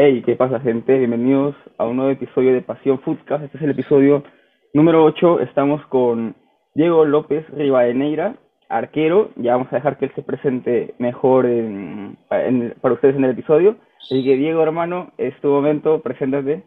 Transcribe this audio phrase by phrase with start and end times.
[0.00, 0.96] Hey, ¿qué pasa gente?
[0.96, 3.42] Bienvenidos a un nuevo episodio de Pasión Foodcast.
[3.42, 4.22] Este es el episodio
[4.72, 5.40] número 8.
[5.40, 6.36] Estamos con
[6.74, 8.36] Diego López Rivadeneira,
[8.68, 9.30] arquero.
[9.34, 13.32] Ya vamos a dejar que él se presente mejor en, en- para ustedes en el
[13.32, 13.76] episodio.
[14.00, 16.00] Así que Diego, hermano, es tu momento.
[16.00, 16.62] Preséntate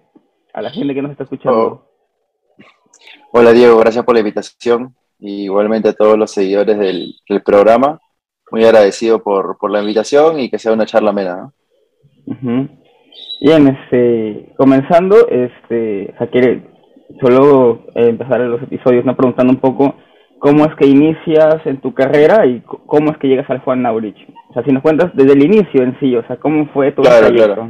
[0.54, 1.88] a la gente que nos está escuchando.
[3.32, 7.98] Hola Diego, gracias por la invitación y igualmente a todos los seguidores del, del programa.
[8.52, 11.38] Muy agradecido por, por la invitación y que sea una charla amena.
[11.38, 11.54] ¿no?
[13.42, 16.64] Bien, este, comenzando, este, quiere
[17.20, 19.16] solo eh, empezar los episodios, ¿no?
[19.16, 19.96] Preguntando un poco
[20.40, 24.18] cómo es que inicias en tu carrera y cómo es que llegas al Juan Naurich.
[24.50, 27.02] O sea, si nos cuentas desde el inicio en sí, o sea, cómo fue tu
[27.02, 27.70] Claro, claro.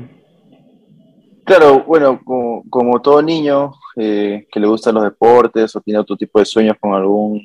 [1.44, 6.16] Claro, bueno, como, como todo niño eh, que le gustan los deportes o tiene otro
[6.16, 7.42] tipo de sueños con algún,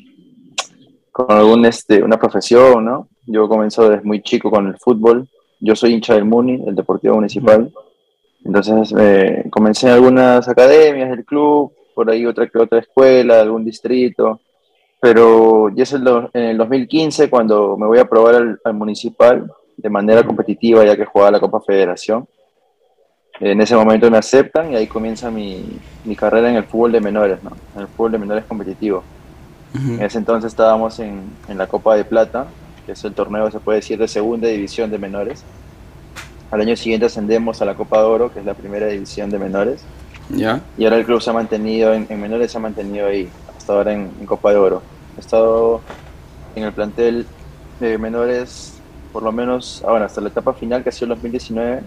[1.11, 3.09] con algún este, una profesión, ¿no?
[3.27, 5.29] Yo comencé desde muy chico con el fútbol.
[5.59, 7.73] Yo soy hincha del Muni, el Deportivo Municipal.
[8.47, 13.65] Entonces eh, comencé en algunas academias del club, por ahí otra que otra escuela, algún
[13.65, 14.41] distrito.
[15.01, 18.75] Pero ya es el do- en el 2015 cuando me voy a probar al, al
[18.75, 22.27] municipal de manera competitiva, ya que jugaba la Copa Federación.
[23.41, 25.63] En ese momento me aceptan y ahí comienza mi,
[26.05, 27.51] mi carrera en el fútbol de menores, ¿no?
[27.75, 29.03] En el fútbol de menores competitivo.
[29.75, 32.47] En ese entonces estábamos en, en la Copa de Plata,
[32.87, 35.45] que es el torneo, se puede decir, de segunda división de menores.
[36.51, 39.39] Al año siguiente ascendemos a la Copa de Oro, que es la primera división de
[39.39, 39.83] menores.
[40.29, 40.61] ¿Ya?
[40.77, 43.73] Y ahora el club se ha mantenido, en, en menores se ha mantenido ahí, hasta
[43.73, 44.83] ahora en, en Copa de Oro.
[45.17, 45.81] He estado
[46.55, 47.27] en el plantel
[47.81, 48.75] de menores,
[49.13, 51.83] por lo menos, ah, bueno, hasta la etapa final, que ha sido el 2019,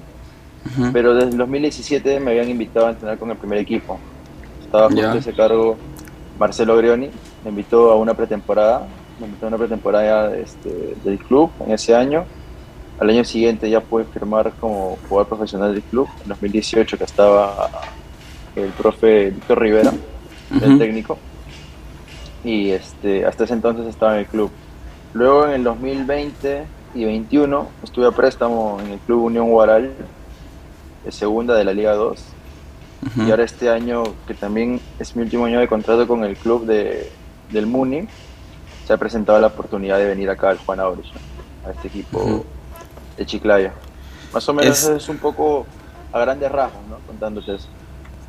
[0.78, 0.90] Ujú.
[0.92, 3.98] pero desde el 2017 me habían invitado a entrenar con el primer equipo.
[4.64, 5.16] Estaba justo Ya.
[5.16, 5.78] ese cargo
[6.38, 7.10] Marcelo Grioni,
[7.44, 8.88] me invitó a una pretemporada,
[9.20, 12.26] me invitó a una pretemporada este, del club en ese año.
[13.00, 17.70] Al año siguiente ya pude firmar como jugador profesional del club, en 2018 que estaba
[18.56, 19.94] el profe Víctor Rivera,
[20.62, 21.18] el técnico,
[22.44, 24.52] y este, hasta ese entonces estaba en el club.
[25.14, 26.66] Luego en el 2020
[26.96, 29.92] y 21 estuve a préstamo en el club Unión Guaral,
[31.06, 32.20] de segunda de la Liga 2,
[33.02, 33.22] Ujú.
[33.28, 36.66] y ahora este año, que también es mi último año de contrato con el club
[36.66, 37.10] de,
[37.50, 38.08] del Muni,
[38.86, 41.70] se ha presentado la oportunidad de venir acá al Juan Aurich, ¿no?
[41.70, 42.44] a este equipo.
[43.20, 43.72] De Chiclayo.
[44.34, 45.68] Más o menos Es- es, un poco
[46.12, 46.98] a grandes rasgos, ¿no?
[47.06, 47.68] Contándote eso.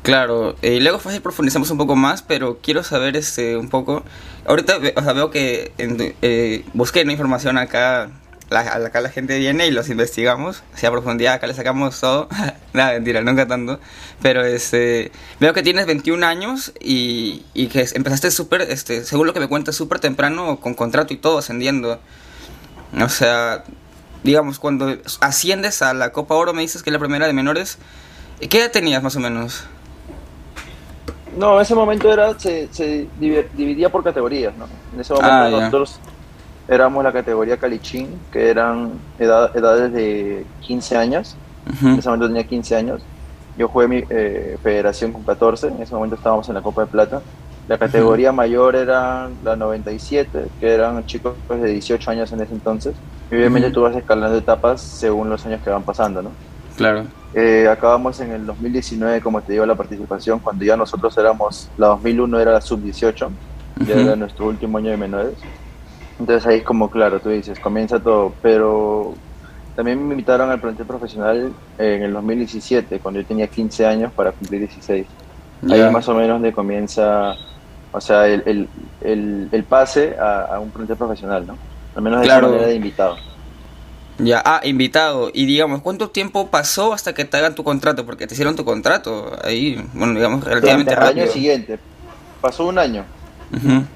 [0.03, 4.03] Claro, eh, luego fácil profundizamos un poco más, pero quiero saber este un poco.
[4.47, 8.09] Ahorita o sea, veo que en- eh, busqué una información acá,
[8.49, 11.99] la, acá la gente viene y los investigamos, o sea, a profundidad, acá le sacamos
[12.01, 12.27] todo.
[12.73, 13.79] Nada, mentira, nunca tanto.
[14.23, 19.33] Pero este, veo que tienes 21 años y, y que empezaste súper, este, según lo
[19.33, 21.99] que me cuentas, súper temprano, con contrato y todo, ascendiendo.
[22.99, 23.63] O sea,
[24.23, 27.77] digamos, cuando asciendes a la Copa Oro, me dices que es la primera de menores,
[28.49, 29.63] ¿qué edad tenías más o menos?
[31.37, 34.65] No, en ese momento era, se, se divi- dividía por categorías, ¿no?
[34.93, 35.99] En ese momento Ah, nosotros
[36.67, 41.35] éramos la categoría Calichín, que eran edad- edades de 15 años.
[41.81, 43.01] En ese momento tenía 15 años.
[43.57, 46.87] Yo jugué mi eh, federación con 14, en ese momento estábamos en la Copa de
[46.87, 47.21] Plata.
[47.71, 53.01] La categoría mayor era la 97, que eran chicos de 18 años en ese entonces.
[53.29, 53.75] Y obviamente Ujú.
[53.75, 56.35] tú vas escalando etapas según los años que van pasando, ¿no?
[56.75, 57.07] Claro.
[57.33, 61.87] Eh, acabamos en el 2019, como te digo, la participación, cuando ya nosotros éramos, la
[61.87, 63.29] 2001 era la sub-18,
[63.87, 64.01] ya Ujú.
[64.01, 65.47] era nuestro último año de menores.
[66.19, 69.15] Entonces ahí es como, claro, tú dices, comienza todo, pero
[69.75, 74.33] también me invitaron al plantel profesional en el 2017, cuando yo tenía 15 años para
[74.33, 75.07] cumplir 16.
[75.61, 75.87] Ya.
[75.87, 77.33] Ahí más o menos comienza,
[77.91, 78.67] o sea, el, el,
[79.01, 81.57] el, el pase a, a un plantel profesional, ¿no?
[81.95, 82.47] Al menos de Claro.
[82.49, 83.17] manera de invitado.
[84.17, 85.31] Ya, ah, invitado.
[85.33, 88.05] Y digamos, ¿cuánto tiempo pasó hasta que te hagan tu contrato?
[88.05, 91.23] Porque te hicieron tu contrato ahí, bueno, digamos, relativamente rápido.
[91.23, 91.79] año siguiente,
[92.39, 93.03] pasó un año.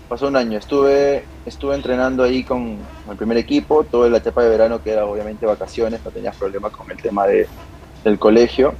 [0.09, 2.77] Pasó un año, estuve, estuve entrenando ahí con
[3.09, 6.73] el primer equipo, toda la etapa de verano que era obviamente vacaciones, no tenías problemas
[6.73, 7.47] con el tema de,
[8.03, 8.73] del colegio.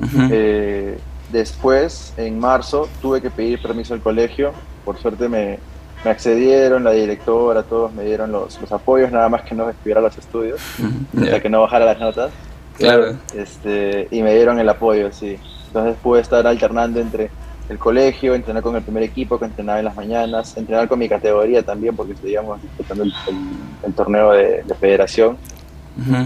[0.00, 0.28] Ujú.
[0.30, 0.98] Eh,
[1.32, 4.52] después, en marzo, tuve que pedir permiso al colegio,
[4.84, 5.58] por suerte me,
[6.04, 10.00] me accedieron, la directora, todos me dieron los, los apoyos, nada más que no estuviera
[10.00, 11.24] los estudios, Ujú.
[11.24, 12.32] hasta que no bajara las notas.
[12.76, 13.14] Claro.
[13.34, 15.38] Este, y me dieron el apoyo, sí.
[15.66, 17.30] Entonces pude estar alternando entre
[17.68, 21.08] el colegio, entrenar con el primer equipo que entrenaba en las mañanas, entrenar con mi
[21.08, 25.36] categoría también porque seguíamos disputando el, el- el torneo de, de federación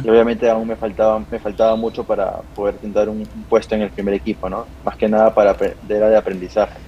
[0.04, 3.82] y obviamente aún me faltaba, me faltaba mucho para poder tentar un, un puesto en
[3.82, 4.66] el primer equipo, ¿no?
[4.84, 6.78] Más que nada para aprender de aprendizaje.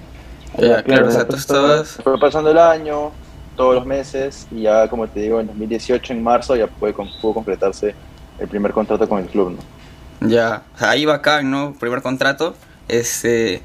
[0.57, 1.99] Ya, claro, o sea, tú estabas...
[2.03, 3.11] Fue pasando el año,
[3.57, 7.33] todos los meses y ya como te digo en 2018 en marzo ya pude, pudo
[7.33, 7.93] completarse
[8.39, 10.27] el primer contrato con el club, ¿no?
[10.29, 11.73] Ya, ahí bacán, ¿no?
[11.79, 12.55] Primer contrato.
[12.87, 13.61] Este,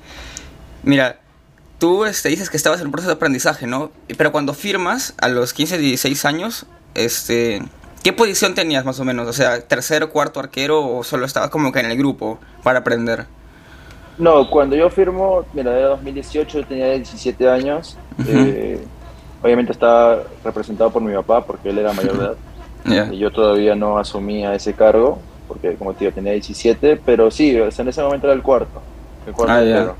[0.82, 1.20] mira,
[1.78, 3.90] tú este, dices que estabas en un proceso de aprendizaje, ¿no?
[4.16, 7.62] Pero cuando firmas a los 15, 16 años, este,
[8.02, 9.28] ¿qué posición tenías más o menos?
[9.28, 13.26] O sea, tercero, cuarto arquero o solo estabas como que en el grupo para aprender?
[14.18, 17.96] No, cuando yo firmo, mira, era 2018, yo tenía 17 años.
[18.26, 18.84] eh,
[19.42, 22.36] obviamente estaba representado por mi papá porque él era mayor de edad.
[23.12, 27.56] Y yo todavía no asumía ese cargo porque, como te digo, tenía 17, pero sí,
[27.56, 28.82] en ese momento era el cuarto.
[29.26, 29.94] El cuarto Ah.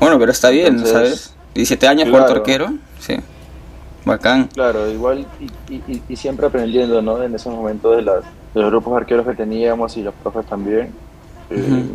[0.00, 1.34] Bueno, pero está bien, Entonces, ¿sabes?
[1.54, 2.24] 17 años, claro.
[2.24, 2.72] cuarto arquero.
[2.98, 3.16] Sí.
[4.04, 4.48] Bacán.
[4.52, 5.26] Claro, igual
[5.68, 7.22] y, y- y siempre aprendiendo, ¿no?
[7.22, 8.22] En esos momentos de, las,
[8.52, 10.92] de los grupos arqueros que teníamos y los profes también.
[11.50, 11.86] Eh,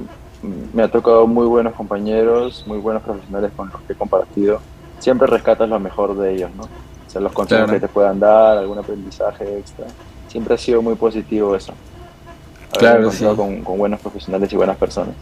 [0.74, 4.62] Me ha tocado muy buenos compañeros, muy buenos profesionales con los que he compartido.
[5.00, 6.64] Siempre rescatas lo mejor de ellos, ¿no?
[6.64, 7.80] O sea, los consejos Claro.
[7.80, 9.86] que te puedan dar, algún aprendizaje extra.
[10.30, 11.74] Siempre ha sido muy positivo eso.
[12.72, 13.26] Haber Claro, sí.
[13.36, 15.14] con, con buenos profesionales y buenas personas.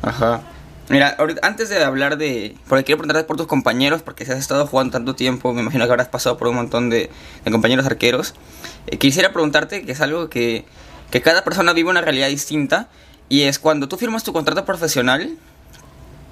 [0.00, 0.40] Ajá.
[0.88, 2.56] Mira, ahorita, antes de hablar de...
[2.68, 5.86] Porque quiero preguntarte por tus compañeros, porque si has estado jugando tanto tiempo, me imagino
[5.86, 7.10] que habrás pasado por un montón de,
[7.50, 8.34] compañeros arqueros.
[8.86, 10.66] Eh, quisiera preguntarte, que es algo que,
[11.10, 12.88] que cada persona vive una realidad distinta,
[13.30, 15.36] y es cuando tú firmas tu contrato profesional,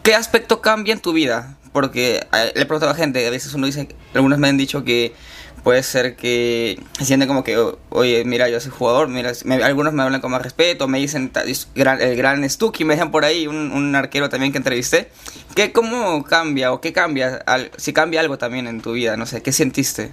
[0.03, 1.57] ¿qué aspecto cambia en tu vida?
[1.73, 4.85] Porque eh, le he preguntado a gente, a veces uno dice, algunos me han dicho
[4.85, 5.15] que
[5.63, 7.57] puede ser que se sienten como que,
[7.91, 11.31] oye, mira, yo soy jugador, mira, me- algunos me hablan con más respeto, me dicen,
[11.75, 15.09] gran- el gran Stucky, me dejan por ahí, un, un arquero también que entrevisté.
[15.55, 17.43] ¿Qué, ¿Cómo cambia o qué cambia?
[17.47, 20.13] al- si cambia algo también en tu vida, no sé, ¿qué sentiste?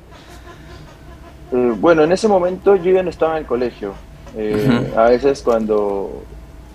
[1.51, 3.93] Eh, bueno, en ese momento yo ya no estaba en el colegio.
[4.37, 4.93] Eh.
[4.95, 6.23] A veces cuando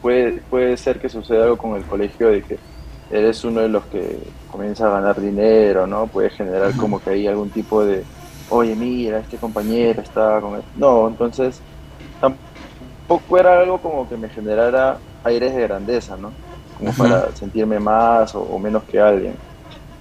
[0.02, 2.58] puede, puede ser que suceda algo con el colegio de que
[3.12, 4.18] eres uno de los que
[4.50, 6.08] comienza a ganar dinero, ¿no?
[6.08, 8.02] Puede generar como que hay algún tipo de,
[8.54, 10.54] oye, mira, este compañero está con...
[10.56, 10.62] él".
[10.76, 11.60] No, entonces
[12.20, 16.32] tampoco era algo como que me generara aires de grandeza, ¿no?
[16.78, 19.34] Como para sentirme más o, o menos que alguien.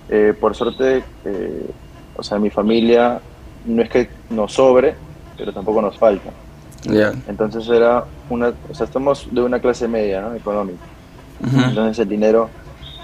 [0.10, 1.70] Eh, por suerte, eh,
[2.16, 3.20] o sea, mi familia
[3.66, 4.96] no es que nos sobre,
[5.38, 6.30] pero tampoco nos falta.
[6.84, 7.14] Ya.
[7.28, 10.36] Entonces era una, o sea, estamos de una clase media, ¿no?
[10.36, 10.84] Económica.
[11.42, 12.50] Entonces el dinero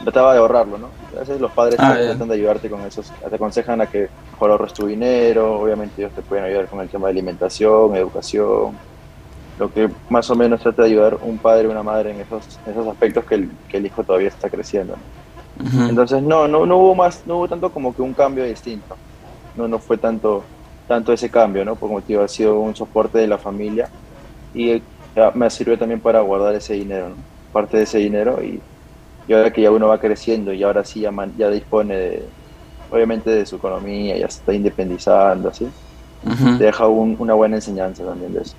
[0.03, 0.87] trataba de ahorrarlo, ¿no?
[1.15, 4.09] A veces los padres Ah, tratan de ayudarte con esos, te aconsejan a que
[4.39, 8.81] mejor ahorres tu dinero, obviamente ellos te pueden ayudar con el tema de alimentación, educación,
[9.57, 12.61] lo que más o menos trata de ayudar un padre o una madre en esos,
[12.65, 14.97] en esos aspectos que el, que el hijo todavía está creciendo.
[14.97, 15.05] ¿no?
[15.59, 15.85] Ujú.
[15.87, 18.99] Entonces no, no, no hubo más, no hubo tanto como que un cambio distinto.
[19.53, 20.51] No, no fue tanto,
[20.87, 21.77] tanto ese cambio, ¿no?
[21.79, 23.91] Porque digo, ha sido un soporte de la familia
[24.53, 24.87] y eh,
[25.35, 27.25] me sirvió también para guardar ese dinero, ¿no?
[27.51, 28.65] Parte de ese dinero y,
[29.27, 32.33] y ahora que ya uno va creciendo y ahora sí ya, man- ya dispone de,
[32.91, 35.67] obviamente de su economía, ya se está independizando, así,
[36.59, 38.55] deja un- una buena enseñanza también de eso.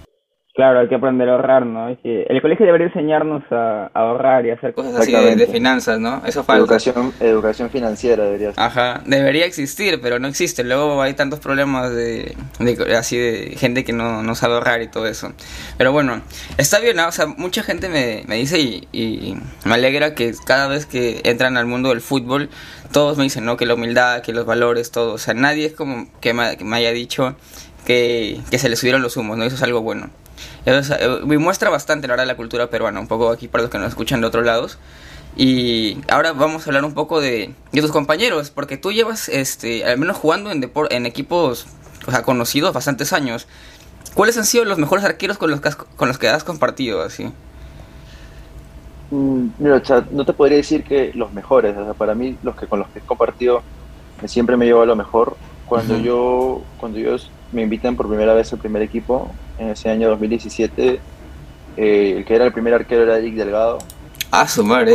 [0.61, 1.89] Claro, hay que aprender a ahorrar, ¿no?
[1.89, 5.99] Es que el colegio debería enseñarnos a, a ahorrar y hacer Cosas así de, finanzas,
[5.99, 6.21] ¿no?
[6.27, 6.61] Eso falta.
[6.61, 8.63] Educación, educación financiera debería ser.
[8.63, 10.63] Ajá, debería existir, pero no existe.
[10.63, 14.89] Luego hay tantos problemas de, de- así de gente que no, no sabe ahorrar y
[14.89, 15.33] todo eso.
[15.79, 16.21] Pero bueno,
[16.59, 17.09] está bien, ¿no?
[17.09, 21.23] O sea, mucha gente me, me dice y, y me alegra que cada vez que
[21.25, 22.51] entran al mundo del fútbol,
[22.93, 23.57] todos me dicen, ¿no?
[23.57, 25.15] Que la humildad, que los valores, todo.
[25.15, 27.35] O sea, nadie es como que me, que me haya dicho
[27.87, 29.45] que, que se le subieron los humos, ¿no?
[29.45, 30.11] Eso es algo bueno.
[30.65, 33.71] Es- eh, me muestra bastante la verdad la cultura peruana, un poco aquí para los
[33.71, 34.79] que nos escuchan de otros lados.
[35.37, 39.85] Y ahora vamos a hablar un poco de, de tus compañeros, porque tú llevas, este,
[39.85, 41.67] al menos jugando en, depor- en equipos
[42.07, 43.47] o sea, conocidos bastantes años.
[44.15, 47.01] ¿Cuáles han sido los mejores arqueros con los que has, con los que has compartido?
[47.03, 47.31] Así?
[49.11, 52.37] Mm, Mira, o sea, no te podría decir que los mejores, o sea, para mí
[52.43, 53.63] los que con los que he compartido
[54.27, 55.37] siempre me llevo a lo mejor.
[55.65, 56.03] Cuando Ujú.
[56.03, 61.01] yo cuando ellos me invitan por primera vez al primer equipo, en ese año 2017,
[61.77, 63.79] eh, el que era el primer arquero era Eric Delgado.
[64.31, 64.95] Ah, su madre.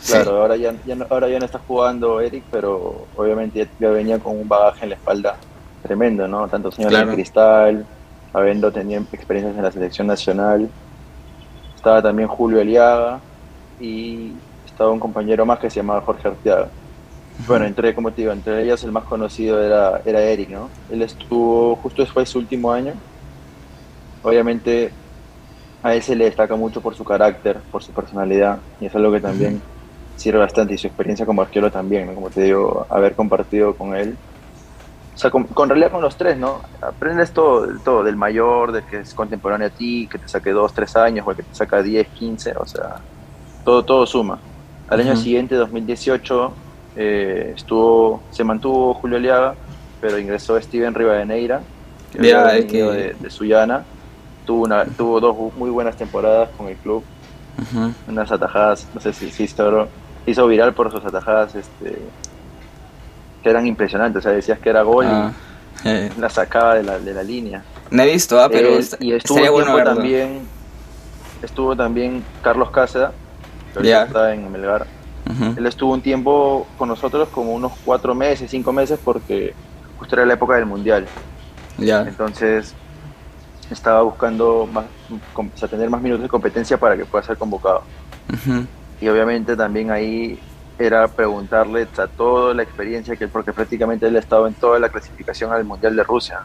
[0.00, 0.12] Sí.
[0.12, 4.18] Claro, ahora ya, ya no, ahora ya no está jugando Eric, pero obviamente ya, venía
[4.18, 5.36] con un bagaje en la espalda
[5.82, 6.46] tremendo, ¿no?
[6.48, 7.08] Tantos años Claro.
[7.10, 7.86] en Cristal,
[8.32, 10.68] habiendo tenido experiencias en la selección nacional.
[11.74, 13.20] Estaba también Julio Eliaga
[13.80, 14.32] y
[14.66, 16.68] estaba un compañero más que se llamaba Jorge Arteaga.
[17.46, 20.68] Bueno, entre, como te digo, entre ellos el más conocido era, era Eric, ¿no?
[20.90, 22.92] Él estuvo, justo después de su último año.
[24.24, 24.98] Obviamente
[25.82, 29.12] a él se le destaca mucho por su carácter, por su personalidad, y es algo
[29.12, 29.64] que también
[30.14, 32.14] sirve bastante, y su experiencia como arquero también, ¿no?
[32.16, 34.20] Como te digo, haber compartido con él.
[35.14, 36.62] O sea, con, con realidad con los tres, ¿no?
[36.82, 40.74] Aprendes todo, todo, del mayor, del que es contemporáneo a ti, que te saque dos,
[40.74, 43.04] tres años, o el que te saca 10, 15, o sea,
[43.62, 44.44] todo, todo suma.
[44.88, 46.60] Al año siguiente, 2018,
[46.94, 49.58] eh, estuvo, se mantuvo Julio Aliaga,
[50.00, 51.66] pero ingresó Steven Rivadeneira,
[52.10, 53.88] que había venido que- de, de Sullana.
[54.44, 57.02] Tuvo, una, tuvo dos muy buenas temporadas con el club.
[58.08, 59.88] Unas atajadas, no sé si, si hizo,
[60.26, 61.98] hizo viral por sus atajadas este,
[63.42, 64.20] que eran impresionantes.
[64.20, 65.32] O sea, decías que era gol y ah,
[65.84, 66.10] eh.
[66.18, 67.62] la sacaba de la, de la línea.
[67.90, 70.48] No he visto, ah, pero y estuvo también
[71.42, 73.10] estuvo también Carlos Cáceres,
[73.72, 74.86] que ahorita está en Melgar.
[75.56, 79.54] Él estuvo un tiempo con nosotros, como unos cuatro meses, cinco meses, porque
[79.98, 81.06] justo era la época del Mundial.
[81.78, 82.02] Ya.
[82.02, 82.74] Entonces
[83.70, 84.84] estaba buscando más,
[85.70, 87.82] tener más minutos de competencia para que pueda ser convocado.
[89.00, 90.38] Y obviamente también ahí
[90.78, 94.88] era preguntarle a toda la experiencia que porque prácticamente él ha estado en toda la
[94.88, 96.40] clasificación al Mundial de Rusia,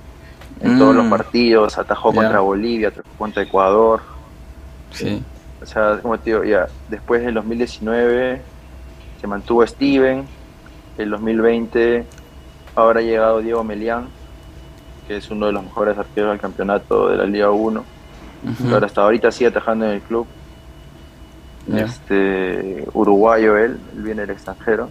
[0.62, 1.10] en todos los mm.
[1.10, 4.02] partidos, atajó contra Bolivia, atajó contra Ecuador.
[4.92, 5.24] Sí.
[5.62, 8.42] O sea, como te digo, ya, después del 2019
[9.20, 10.26] se mantuvo Steven,
[10.98, 12.06] el 2020
[12.76, 14.08] ahora ha llegado Diego Melián,
[15.10, 17.84] que es uno de los mejores arqueros del campeonato de la Liga 1.
[18.72, 20.28] Ahora hasta ahorita sigue atajando en el club.
[21.74, 24.88] Este uruguayo él, él viene del extranjero.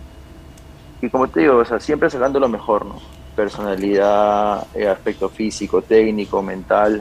[1.00, 2.96] Y como te digo, o sea, siempre sacando lo mejor, ¿no?
[3.36, 7.00] Personalidad, eh, aspecto físico, técnico, mental,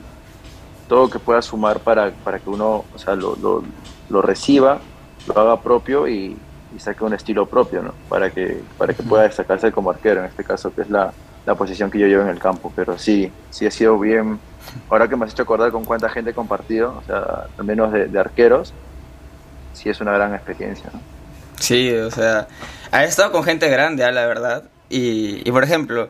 [0.88, 3.64] todo que pueda sumar para, para que uno o sea, lo, lo,
[4.10, 4.78] lo reciba,
[5.26, 6.38] lo haga propio y,
[6.76, 7.94] y, saque un estilo propio, ¿no?
[8.10, 11.12] Para que, para que pueda destacarse como arquero, en este caso, que es la,
[11.48, 12.72] la posición que yo llevo en el campo.
[12.76, 14.38] Pero sí, sí ha sido bien.
[14.90, 17.92] Ahora que me has hecho acordar con cuánta gente he compartido, o sea, al menos
[17.94, 18.74] de, arqueros,
[19.74, 21.00] sí es una gran experiencia, ¿no?
[21.58, 22.48] Sí, o sea,
[22.92, 24.66] he estado con gente grande, ah, la verdad.
[24.90, 26.10] Y, por ejemplo,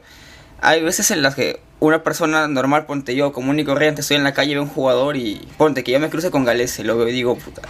[0.60, 4.24] hay veces en las que una persona normal, ponte yo, común y corriente, estoy en
[4.24, 7.08] la calle, veo un jugador y ponte que yo me cruce con Galese, lo veo
[7.08, 7.62] y digo, puta,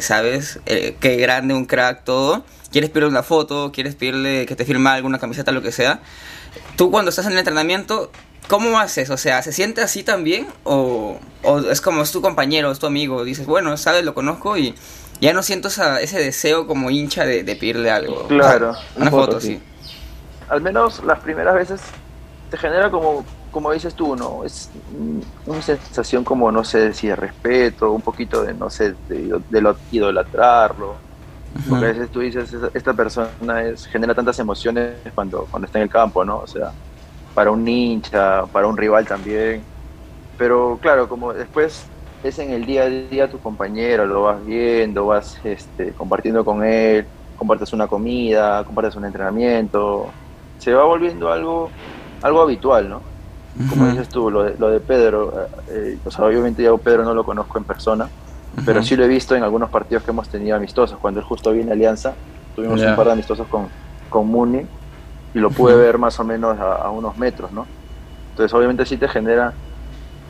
[0.00, 0.58] ¿sabes?
[0.66, 2.44] Eh, qué grande, un crack, todo.
[2.72, 6.00] Quieres pedirle una foto, quieres pedirle que te firme alguna camiseta, lo que sea.
[6.76, 8.10] Tú cuando estás en el entrenamiento,
[8.48, 9.10] ¿cómo haces?
[9.10, 10.46] O sea, ¿se siente así también?
[10.64, 13.24] ¿O, o es como es tu compañero, es tu amigo?
[13.24, 14.04] Dices, bueno, ¿sabes?
[14.04, 14.74] Lo conozco y
[15.20, 18.26] ya no siento ese deseo como hincha de, pedirle algo.
[18.26, 18.74] Claro.
[18.96, 19.60] una foto, sí.
[20.48, 21.80] Al menos las primeras veces
[22.50, 24.44] te genera como como dices tú, ¿no?
[24.44, 24.70] Es
[25.46, 29.74] una sensación como, no sé, si de respeto, un poquito de, no sé, de, de
[29.92, 30.96] idolatrarlo.
[31.68, 35.84] Porque a veces tú dices, esta persona es, genera tantas emociones cuando, cuando está en
[35.84, 36.38] el campo, ¿no?
[36.38, 36.72] O sea,
[37.34, 39.62] para un hincha, para un rival también.
[40.38, 41.86] Pero claro, como después
[42.22, 46.64] es en el día a día tu compañero, lo vas viendo, vas este, compartiendo con
[46.64, 47.04] él,
[47.36, 50.10] compartes una comida, compartes un entrenamiento,
[50.58, 51.70] se va volviendo algo,
[52.22, 53.12] algo habitual, ¿no?
[53.68, 57.12] como dices tú, lo de, lo de Pedro, eh, o sea, obviamente yo Pedro no
[57.12, 58.08] lo conozco en persona,
[58.64, 60.98] pero sí lo he visto en algunos partidos que hemos tenido amistosos.
[60.98, 62.14] Cuando él justo viene a Alianza,
[62.54, 63.68] tuvimos un par de amistosos con,
[64.08, 64.66] con Muni
[65.34, 67.66] y lo pude ver más o menos a, unos metros, ¿no?
[68.30, 69.52] Entonces, obviamente sí te genera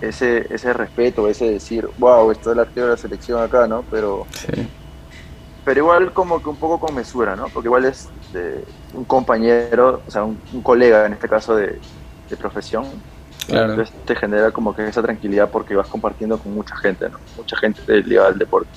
[0.00, 3.84] ese, ese respeto, ese decir, wow, esto es el arquero de la selección acá, ¿no?
[3.90, 4.26] Pero,
[5.64, 7.48] pero igual como que un poco con mesura, ¿no?
[7.48, 8.64] Porque igual es de
[8.94, 11.78] un compañero, o sea, un, un colega en este caso de,
[12.28, 12.84] de profesión,
[13.48, 17.18] entonces te genera como que esa tranquilidad porque vas compartiendo con mucha gente, ¿no?
[17.36, 18.68] Mucha gente ligada al deporte.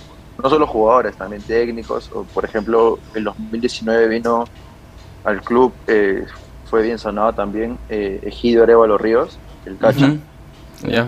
[0.41, 2.11] No solo jugadores, también técnicos.
[2.13, 4.45] O, por ejemplo, en 2019 vino
[5.23, 6.25] al club, eh,
[6.65, 10.15] fue bien sonado también, eh, Egidio Arevalo Ríos, el Cacha.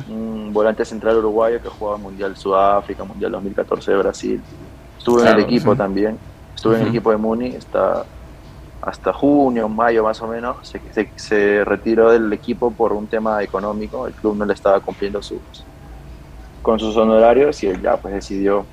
[0.10, 4.42] Un volante central uruguayo que jugaba Mundial Sudáfrica, Mundial 2014 de Brasil.
[4.98, 6.18] Estuvo en el equipo también.
[6.56, 8.06] Estuve en el equipo de Muni, está
[8.88, 14.08] hasta junio, mayo más o menos, se, se, retiró del equipo por un tema económico,
[14.08, 15.42] el club no le estaba cumpliendo sus,
[16.62, 18.66] con sus honorarios y él ya pues decidió,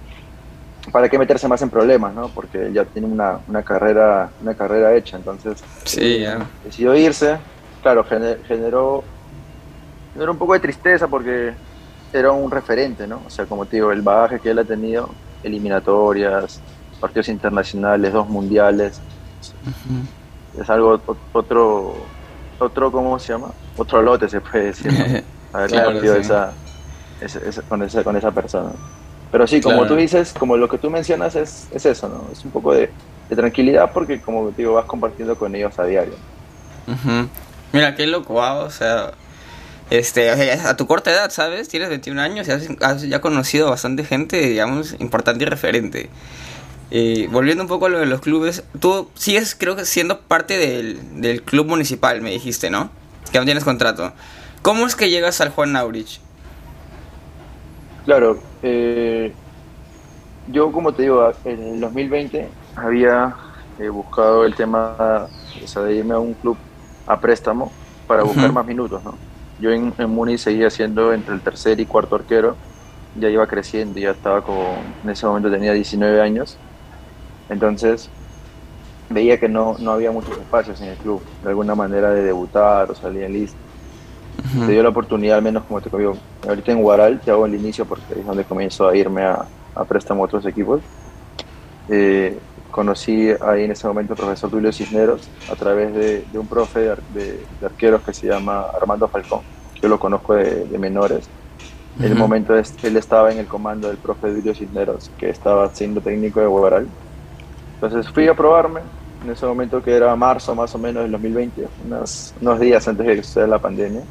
[0.92, 2.28] ¿para qué meterse más en problemas, no?
[2.28, 6.24] Porque él ya tiene una, una carrera, una carrera hecha, entonces sí,
[6.62, 7.36] decidió irse,
[7.82, 9.02] claro, generó,
[10.12, 11.54] generó un poco de tristeza porque
[12.12, 13.20] era un referente, ¿no?
[13.26, 15.10] O sea, como te digo, el bagaje que él ha tenido,
[15.42, 16.60] eliminatorias,
[17.00, 19.00] partidos internacionales, dos mundiales,
[20.60, 21.00] es algo,
[21.32, 21.94] otro,
[22.58, 23.48] otro, ¿cómo se llama?
[23.76, 24.92] Otro lote se puede decir,
[25.52, 26.52] Haber claro, esa,
[27.68, 28.70] con, esa, con esa persona.
[29.30, 32.24] Pero sí, como tú dices, como lo que tú mencionas es, es eso, ¿no?
[32.32, 32.90] Es un poco de,
[33.34, 36.14] tranquilidad porque, como te digo, vas compartiendo con ellos a diario.
[37.72, 39.12] Mira, qué loco, o sea,
[39.90, 41.68] este, a tu corta edad, ¿sabes?
[41.68, 46.10] Tienes 21 años y has, has, ya conocido bastante gente, digamos, importante y referente.
[46.96, 50.56] Eh, volviendo un poco a lo de los clubes, tú sigues creo que siendo parte
[50.58, 52.88] del, club municipal, me dijiste, ¿no?
[53.32, 54.12] Que no tienes contrato.
[54.62, 56.20] ¿Cómo es que llegas al Juan Naurich?
[58.04, 59.32] Claro, eh,
[60.46, 63.34] yo como te digo, en el 2020 había
[63.80, 65.26] eh, buscado el tema
[65.74, 66.56] de irme a un club
[67.08, 67.72] a préstamo
[68.06, 69.16] para buscar más minutos, ¿no?
[69.58, 72.54] Yo en, en Muni seguía siendo entre el tercer y cuarto arquero
[73.18, 74.56] ya iba creciendo, ya estaba con,
[75.02, 76.56] en ese momento tenía 19 años,
[77.48, 78.08] entonces
[79.10, 82.90] veía que no, no había muchos espacios en el club, de alguna manera de debutar
[82.90, 83.58] o salir en lista.
[84.66, 87.54] Se dio la oportunidad, al menos como te digo, ahorita en Guaral, te hago el
[87.54, 90.80] inicio porque es donde comienzo a irme a, a préstamo a otros equipos.
[91.88, 92.38] Eh,
[92.70, 96.80] conocí ahí en ese momento al profesor Julio Cisneros a través de, un profe
[97.14, 99.42] de, arqueros que se llama Armando Falcón.
[99.80, 101.28] Yo lo conozco de, menores.
[102.00, 106.00] En el momento él estaba en el comando del profe Julio Cisneros, que estaba siendo
[106.00, 106.88] técnico de Guaral.
[107.74, 108.80] Entonces fui a probarme,
[109.24, 113.06] en ese momento que era marzo más o menos del 2020, unos, unos días antes
[113.06, 114.02] de que suceda la pandemia.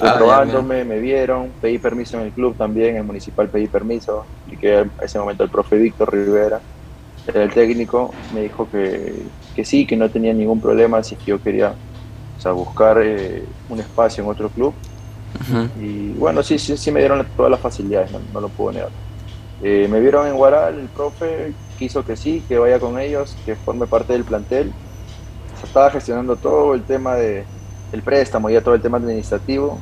[0.00, 4.24] Ah, probándome, me vieron, pedí permiso en el club también, en el municipal pedí permiso,
[4.50, 6.60] y que en ese momento el profe Víctor Rivera,
[7.32, 9.22] el técnico, me dijo que,
[9.54, 11.74] que sí, que no tenía ningún problema si yo quería
[12.36, 14.74] o sea, buscar eh, un espacio en otro club.
[15.80, 18.90] Y bueno, sí, sí, sí me dieron todas las facilidades, no, lo puedo negar.
[19.62, 23.56] Eh, me vieron en Guaral, el profe quiso que sí, que vaya con ellos, que
[23.56, 24.72] forme parte del plantel.
[25.60, 27.44] Se estaba gestionando todo el tema de,
[27.92, 29.78] el préstamo, ya todo el tema administrativo,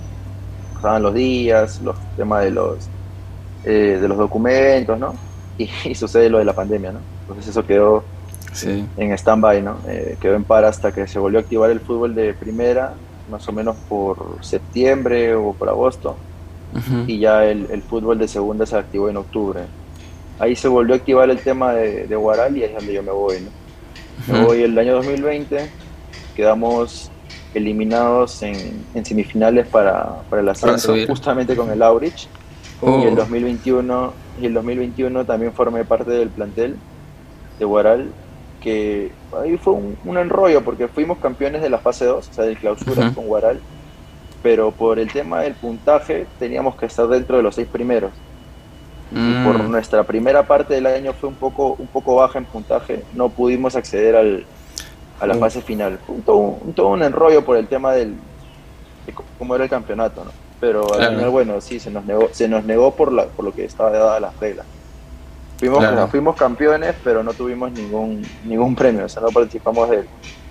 [0.74, 2.76] pasaban los días, los temas de los,
[3.64, 5.14] eh, de los documentos, ¿no?
[5.58, 7.00] Y, sucede lo de la pandemia, ¿no?
[7.22, 8.04] Entonces eso quedó
[8.96, 9.76] en stand-by, ¿no?
[9.86, 12.94] Eh, quedó en par hasta que se volvió a activar el fútbol de primera,
[13.30, 16.16] más o menos por septiembre o por agosto,
[17.06, 19.60] y ya el, el, fútbol de segunda se activó en octubre.
[20.42, 23.02] Ahí se volvió a activar el tema de, de Guaral y ahí es donde yo
[23.04, 24.32] me voy, ¿no?
[24.34, 25.70] Me voy el año 2020,
[26.34, 27.12] quedamos
[27.54, 32.26] eliminados en, en semifinales para, para el ascenso, justamente con el Aurich.
[32.82, 34.42] Y el 2021 uh.
[34.42, 36.74] y el 2021 también formé parte del plantel
[37.60, 38.10] de Guaral,
[38.60, 42.56] que ahí fue un, enrollo porque fuimos campeones de la fase 2, o sea, de
[42.56, 43.60] clausura con Guaral,
[44.42, 48.10] pero por el tema del puntaje teníamos que estar dentro de los seis primeros.
[49.14, 49.70] Y por mm.
[49.70, 53.76] nuestra primera parte del año fue un poco, un poco baja en puntaje, no pudimos
[53.76, 54.46] acceder al,
[55.20, 55.98] a la fase final.
[56.24, 58.14] todo, un, todo un enrollo por el tema del,
[59.06, 60.30] de cómo era el campeonato, ¿no?
[60.60, 63.52] Pero al final, bueno, sí, se nos negó, se nos negó por, la, por lo
[63.52, 64.64] que estaba dada las reglas.
[65.58, 70.04] Fuimos, fuimos campeones, pero no tuvimos ningún, ningún premio, o sea, no participamos de,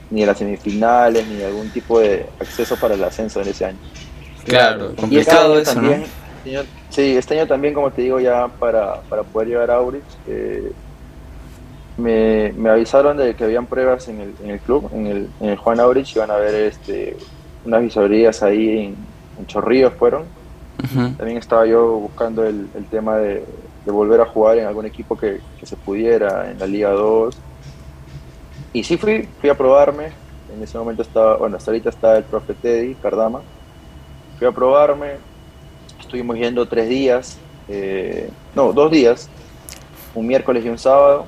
[0.10, 3.66] ni de las semifinales, ni de algún tipo de acceso para el ascenso en ese
[3.66, 3.78] año.
[4.46, 6.06] Claro, complicado eso, también,
[6.90, 10.72] sí, este año también, como te digo, ya para, para poder llegar a Aurich, eh,
[11.98, 15.50] me, me, avisaron de que habían pruebas en el, en el club, en el, en
[15.50, 17.18] el, Juan Aurich, iban a haber este,
[17.66, 18.96] unas visorías ahí en,
[19.40, 20.24] en Chorrillos fueron.
[21.18, 23.46] También estaba yo buscando el, el tema de,
[23.86, 27.38] de, volver a jugar en algún equipo que, que, se pudiera, en la Liga 2.
[28.74, 30.08] Y sí fui, fui a probarme,
[30.56, 33.42] en ese momento estaba, bueno, hasta ahorita está el profe Teddy Cardama.
[34.40, 35.18] Fui a probarme,
[36.12, 37.38] estuvimos yendo tres días,
[37.70, 39.30] eh, no, dos días,
[40.14, 41.26] un miércoles y un sábado,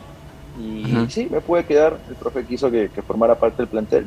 [0.59, 4.05] y sí, me pude quedar, el profe quiso que, formara parte del plantel.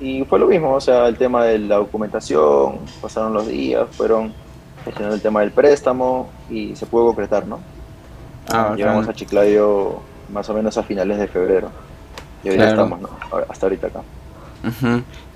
[0.00, 4.34] Y fue lo mismo, o sea, el tema de la documentación, pasaron los días, fueron
[4.84, 7.60] gestionando el tema del préstamo y se pudo concretar, ¿no?
[8.50, 11.70] Ah, Llegamos a Chiclayo más o menos a finales de febrero.
[12.42, 13.10] Y hoy estamos, ¿no?
[13.48, 14.02] Hasta ahorita acá.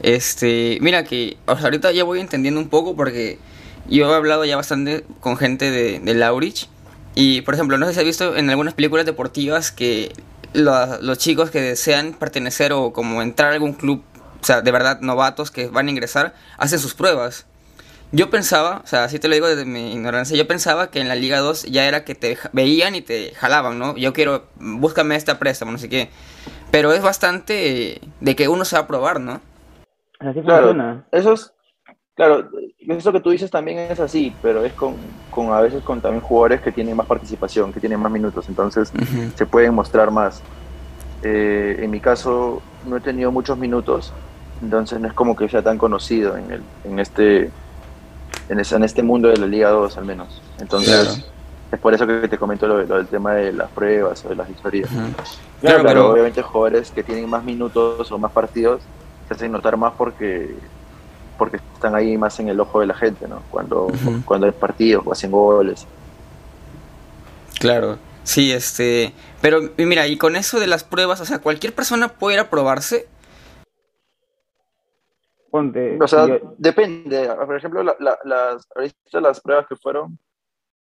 [0.02, 3.38] Este, mira que ahorita ya voy entendiendo un poco porque
[3.88, 6.68] yo he hablado ya bastante con gente de, de Laurich
[7.14, 10.12] y, por ejemplo, no sé si has visto en algunas películas deportivas que
[10.52, 14.02] los chicos que desean pertenecer o como entrar a algún club,
[14.40, 17.46] o sea, de verdad novatos que van a ingresar, hacen sus pruebas.
[18.10, 21.08] Yo pensaba, o sea, así te lo digo desde mi ignorancia, yo pensaba que en
[21.08, 23.96] la Liga 2 ya era que te veían y te jalaban, ¿no?
[23.96, 26.08] Yo quiero, búscame esta préstamo, no sé qué.
[26.70, 29.40] Pero es bastante de que uno se va a probar, ¿no?
[30.20, 31.04] Así funciona.
[31.12, 31.52] Eso es,
[32.18, 32.48] Claro,
[32.80, 34.96] eso que tú dices también es así, pero es con,
[35.30, 38.92] con, a veces con también jugadores que tienen más participación, que tienen más minutos, entonces
[39.36, 40.42] se pueden mostrar más.
[41.22, 44.12] Eh, en mi caso no he tenido muchos minutos,
[44.60, 47.52] entonces no es como que sea tan conocido en, el, en, este,
[48.48, 50.42] en, en este mundo de la Liga 2 al menos.
[50.58, 51.24] Entonces
[51.70, 54.50] es por eso que te comento lo, del tema de las pruebas o de las
[54.50, 54.90] historias.
[55.60, 58.82] Claro, pero obviamente jugadores que tienen más minutos o más partidos
[59.28, 60.56] se hacen notar más porque
[61.38, 63.42] porque están ahí más en el ojo de la gente, ¿no?
[63.50, 63.86] Cuando,
[64.24, 65.86] cuando hay partidos o hacen goles.
[67.58, 69.14] Claro, sí, este...
[69.40, 72.50] Pero mira, y con eso de las pruebas, o sea, cualquier persona puede ir a
[72.50, 73.08] probarse.
[75.50, 76.26] Ponte, o sea,
[76.58, 77.26] depende.
[77.28, 77.96] Por ejemplo, las,
[79.12, 80.18] las pruebas que fueron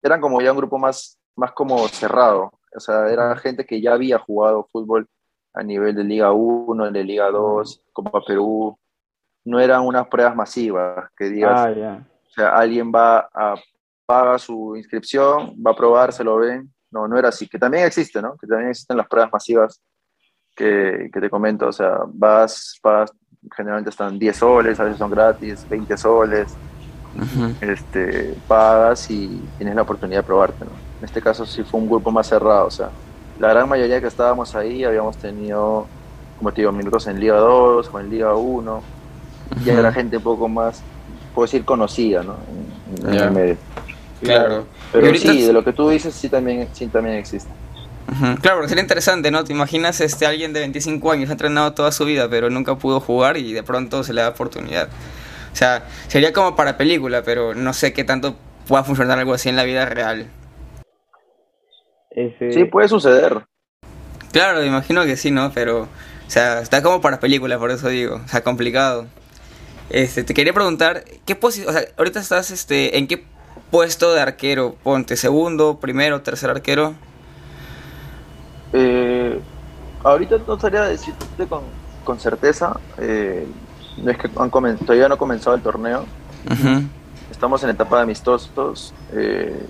[0.03, 2.51] eran como ya un grupo más, más como cerrado.
[2.75, 5.09] O sea, era gente que ya había jugado fútbol
[5.55, 8.79] a nivel de Liga 1, de Liga 2, Copa Perú,
[9.45, 13.55] no eran unas pruebas masivas, que digas, ah, o sea, alguien va a
[14.07, 16.71] paga su inscripción, va a probar, se lo ven.
[16.91, 18.37] No, no era así, que también existe, ¿no?
[18.37, 19.81] Que también existen las pruebas masivas
[20.55, 23.11] que, que te comento, o sea, vas, vas,
[23.57, 26.55] generalmente están 10 soles, a veces son gratis, 20 soles,
[27.63, 30.71] este, pagas y tienes la oportunidad de probarte, ¿no?
[30.99, 32.91] En este caso sí fue un grupo más cerrado, o sea,
[33.39, 35.87] la gran mayoría que estábamos ahí habíamos tenido,
[36.37, 38.83] como te digo, minutos en Liga 2 o en Liga 1,
[39.65, 40.83] y era gente un poco más,
[41.35, 42.37] puedo decir, conocida, ¿no?
[43.09, 43.57] En, el medio.
[44.21, 44.67] Claro.
[44.93, 47.51] Pero sí, de lo que tú dices, sí también, sí también existe.
[48.41, 49.43] Claro, porque sería interesante, ¿no?
[49.45, 53.01] Te imaginas este alguien de 25 años ha entrenado toda su vida, pero nunca pudo
[53.01, 54.89] jugar y de pronto se le da oportunidad.
[55.53, 58.37] O sea, sería como para película, pero no sé qué tanto
[58.67, 60.27] pueda funcionar algo así en la vida real.
[62.15, 63.45] Sí, puede suceder.
[64.33, 65.51] Claro, imagino que sí, ¿no?
[65.53, 68.21] Pero, o sea, está como para película, por eso digo.
[68.25, 69.07] O sea, complicado.
[69.93, 73.27] Este, te quería preguntar, ¿qué posición, o sea, ahorita estás, este, ¿en qué
[73.71, 74.75] puesto de arquero?
[74.83, 76.95] Ponte, segundo, primero, tercer arquero.
[78.73, 79.39] Eh,
[80.03, 81.61] ahorita no estaría decirte con,
[82.05, 82.81] con certeza.
[82.97, 83.47] Eh,
[83.99, 86.07] no es que han todavía no ha comenzado el torneo.
[87.31, 88.95] Estamos en etapa de amistosos.
[89.13, 89.63] Eh,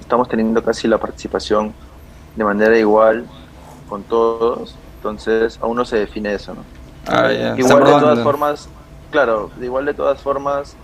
[0.00, 1.74] estamos teniendo casi la participación
[2.34, 3.26] de manera igual
[3.90, 4.74] con todos.
[4.96, 6.64] Entonces aún no se define eso, ¿no?
[7.06, 8.70] Ah, igual de todas formas,
[9.14, 10.74] claro, igual de todas formas,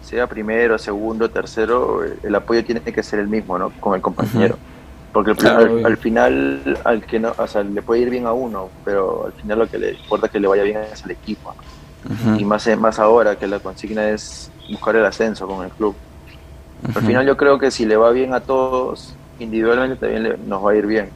[0.00, 3.70] sea primero, segundo, tercero, el apoyo tiene que ser el mismo, ¿no?
[3.80, 4.56] Con el compañero.
[5.12, 9.26] Porque al, final, al que no, o sea, le puede ir bien a uno, pero
[9.26, 11.52] al final lo que le importa es que le vaya bien es al equipo.
[12.38, 15.96] Y más, más ahora que la consigna es buscar el ascenso con el club.
[16.94, 20.70] Al final yo creo que si le va bien a todos, individualmente también nos va
[20.70, 21.10] a ir bien.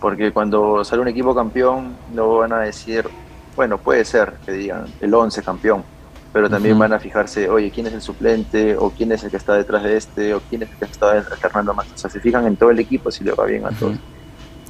[0.00, 3.08] Porque cuando sale un equipo campeón, no van a decir,
[3.56, 5.84] bueno, puede ser que digan el 11 campeón,
[6.32, 8.76] pero también van a fijarse, oye, ¿quién es el suplente?
[8.76, 10.34] ¿O quién es el que está detrás de este?
[10.34, 11.86] ¿O quién es el que está alternando más?
[11.94, 13.96] O sea, se fijan en todo el equipo si le va bien a todos.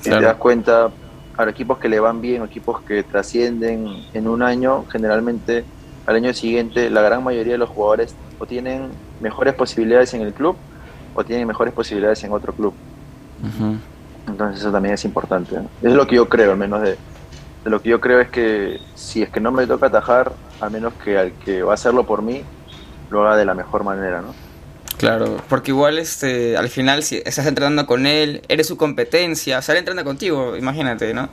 [0.01, 0.90] Si te das cuenta,
[1.37, 5.64] a equipos que le van bien, equipos que trascienden en un año, generalmente
[6.07, 8.88] al año siguiente la gran mayoría de los jugadores o tienen
[9.21, 10.57] mejores posibilidades en el club
[11.14, 12.75] o tienen mejores posibilidades en otro club.
[14.27, 15.57] Entonces eso también es importante.
[15.81, 16.97] Es lo que yo creo, al menos de
[17.64, 20.92] lo que yo creo es que si es que no me toca atajar, a menos
[21.05, 22.42] que al que va a hacerlo por mí,
[23.11, 24.35] lo haga de la mejor manera, ¿no?
[24.98, 29.62] Claro, porque igual este, al final si estás entrenando con él, eres su competencia, o
[29.62, 31.29] sea, él entrena contigo, imagínate, ¿no?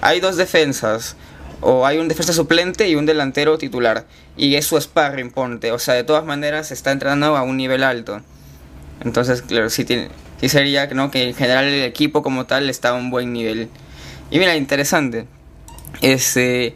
[0.00, 1.16] Hay dos defensas,
[1.60, 5.78] o hay un defensa suplente y un delantero titular, y es su sparring, ponte, o
[5.78, 8.20] sea, de todas maneras está entrenando a un nivel alto.
[9.04, 10.08] Entonces, claro, sí, tiene,
[10.48, 11.10] sería ¿no?
[11.10, 13.68] que en general el equipo como tal está a un buen nivel.
[14.30, 15.26] Y mira, interesante.
[16.00, 16.74] Este,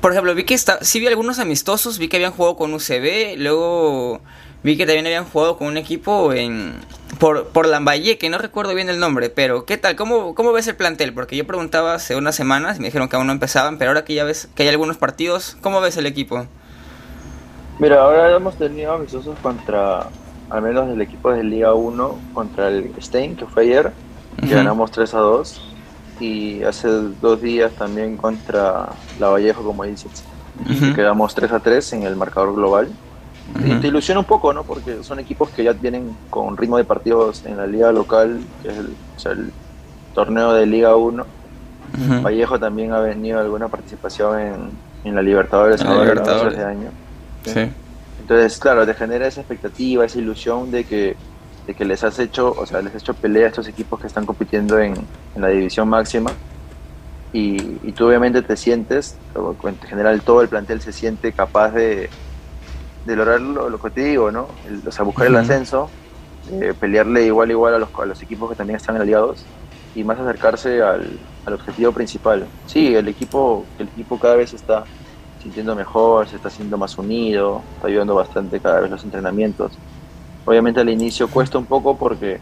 [0.00, 3.38] por ejemplo, vi que está, sí vi algunos amistosos, vi que habían jugado con UCB,
[3.38, 4.20] luego
[4.62, 6.74] vi que también habían jugado con un equipo en
[7.18, 9.96] por, por Lambaye, que no recuerdo bien el nombre, pero ¿qué tal?
[9.96, 11.14] ¿Cómo, ¿Cómo ves el plantel?
[11.14, 14.04] Porque yo preguntaba hace unas semanas y me dijeron que aún no empezaban, pero ahora
[14.04, 16.46] que ya ves que hay algunos partidos, ¿cómo ves el equipo?
[17.78, 20.08] Mira, ahora hemos tenido amistosos contra,
[20.50, 23.92] al menos el equipo de Liga 1, contra el Stein, que fue ayer,
[24.40, 25.73] que ganamos 3 a 2
[26.20, 26.88] y hace
[27.20, 30.24] dos días también contra la Vallejo, como dices.
[30.94, 32.88] Quedamos 3 a 3 en el marcador global.
[33.64, 34.64] Y te ilusiona un poco, ¿no?
[34.64, 38.68] Porque son equipos que ya vienen con ritmo de partidos en la liga local, que
[38.68, 39.52] es el,
[40.14, 41.26] torneo de Liga 1.
[42.22, 44.54] Vallejo también ha venido alguna participación en,
[45.04, 46.90] en la Libertadores en Libertadores de año.
[48.20, 51.16] Entonces, claro, te genera esa expectativa, esa ilusión de que
[51.66, 54.06] de que les has hecho, o sea, les has hecho pelea a estos equipos que
[54.06, 54.94] están compitiendo en,
[55.36, 56.30] la división máxima.
[57.32, 57.58] Y,
[57.92, 62.08] tú obviamente te sientes, en general todo el plantel se siente capaz de,
[63.06, 64.48] de lograr lo, que te digo, ¿no?
[64.86, 65.90] o sea, buscar el ascenso,
[66.78, 69.44] pelearle igual igual a los, a los equipos que también están aliados
[69.96, 72.46] y más acercarse al, al, objetivo principal.
[72.66, 74.84] Sí, el equipo, el equipo cada vez está
[75.42, 79.72] sintiendo mejor, se está haciendo más unido, está ayudando bastante cada vez los entrenamientos.
[80.44, 82.40] Obviamente al inicio cuesta un poco porque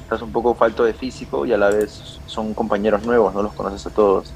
[0.00, 3.52] estás un poco falto de físico y a la vez son compañeros nuevos, no los
[3.52, 4.32] conoces a todos.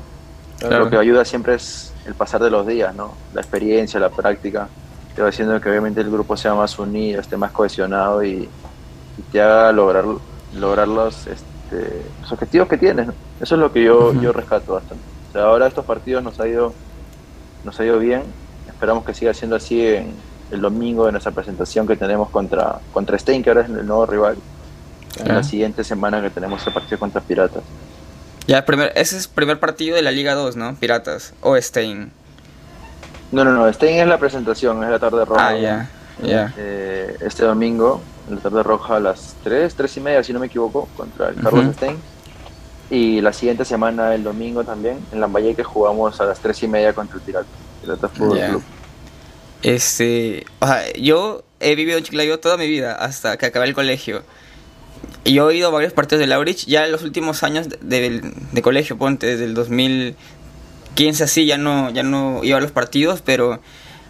[0.60, 3.14] Lo que ayuda siempre es el pasar de los días, ¿no?
[3.34, 4.68] La experiencia, la práctica,
[5.14, 8.48] te va haciendo que obviamente el grupo sea más unido, esté más cohesionado y,
[9.30, 10.04] te haga lograr,
[10.54, 13.08] lograr los, este, los objetivos que tienes.
[13.40, 15.04] Eso es lo que yo, yo rescato bastante.
[15.38, 16.72] ahora estos partidos nos ha ido
[17.64, 18.22] nos ha ido bien,
[18.66, 20.14] esperamos que siga siendo así en,
[20.52, 24.06] el domingo de nuestra presentación que tenemos contra, contra Stein, que ahora es el nuevo
[24.06, 24.36] rival.
[25.18, 27.62] En la siguiente semana que tenemos el partido contra Piratas.
[28.46, 30.74] Ya, primer, ese es el primer partido de la Liga 2, ¿no?
[30.76, 32.10] Piratas o Stein.
[33.30, 35.48] No, no, no, Stein es la presentación, es la tarde roja.
[35.48, 35.90] Ah, ya,
[36.22, 36.54] ya.
[36.56, 40.40] Eh, este domingo en la tarde roja a las 3, 3 y media, si no
[40.40, 41.96] me equivoco, contra el Carlos Stein.
[42.90, 46.92] Y la siguiente semana, el domingo también, en Lambayeque jugamos a las 3 y media
[46.92, 47.46] contra el Pirata,
[47.80, 48.62] Pirata Fútbol Club.
[49.62, 53.74] Este, o sea, yo he vivido en Chiclayo toda mi vida, hasta que acabé el
[53.74, 54.24] colegio.
[55.24, 58.32] Y yo he ido a varios partidos de Laurich, ya en los últimos años de,
[58.52, 63.22] de, colegio, ponte, desde el 2015 así, ya no, ya no iba a los partidos,
[63.22, 63.60] pero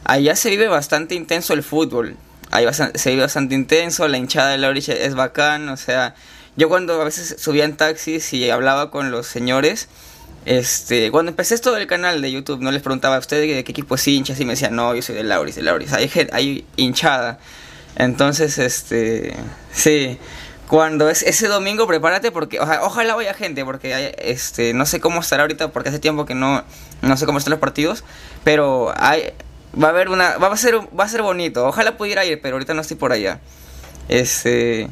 [0.05, 2.17] allá se vive bastante intenso el fútbol.
[2.51, 6.15] Ahí se vive bastante intenso, la hinchada de Laurich es bacán, o sea,
[6.57, 9.89] yo cuando a veces subía en taxis y hablaba con los señores,
[10.45, 13.71] este, cuando empecé esto del canal de YouTube, no les preguntaba a ustedes de qué
[13.71, 15.93] equipo es hincha, y me decían, no, yo soy de Lauris, de Lauris.
[15.93, 17.39] Hay, hay hinchada.
[17.97, 19.35] Entonces, este,
[19.73, 20.19] sí,
[20.67, 25.43] cuando es ese domingo, prepárate porque, ojalá vaya gente, porque este, no sé cómo estará
[25.43, 26.65] ahorita, porque hace tiempo que no,
[27.03, 28.05] no sé cómo están los partidos,
[28.43, 29.35] pero hay,
[29.81, 31.67] va a haber una, va a ser, va a ser bonito.
[31.67, 33.41] Ojalá pudiera ir, pero ahorita no estoy por allá.
[34.09, 34.89] Este,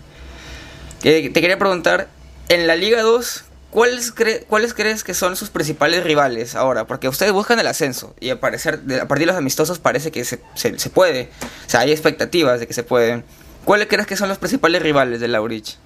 [1.01, 2.09] te quería preguntar,
[2.49, 4.13] en la Liga 2, ¿cuáles,
[4.49, 6.87] ¿cuáles crees que son sus principales rivales ahora?
[6.87, 10.25] Porque ustedes buscan el ascenso y al parecer, a partir de los amistosos parece que
[10.25, 11.31] se, se, puede.
[11.67, 13.25] O sea, hay expectativas de que se pueden.
[13.65, 15.77] ¿Cuáles crees que son los principales rivales de Laurich?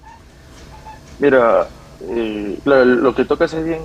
[1.19, 1.67] Mira,
[2.09, 3.81] eh, lo que tocas es bien,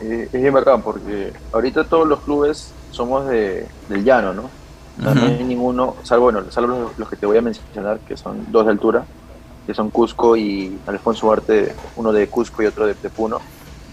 [0.00, 4.50] eh, es bien bacán porque ahorita todos los clubes somos de, del llano, ¿no?
[4.98, 8.66] No, hay ninguno, salvo, bueno, salvo los, que te voy a mencionar, que son dos
[8.66, 9.06] de altura,
[9.66, 13.40] que son Cusco y Alfonso Arte, uno de Cusco y otro de, Puno.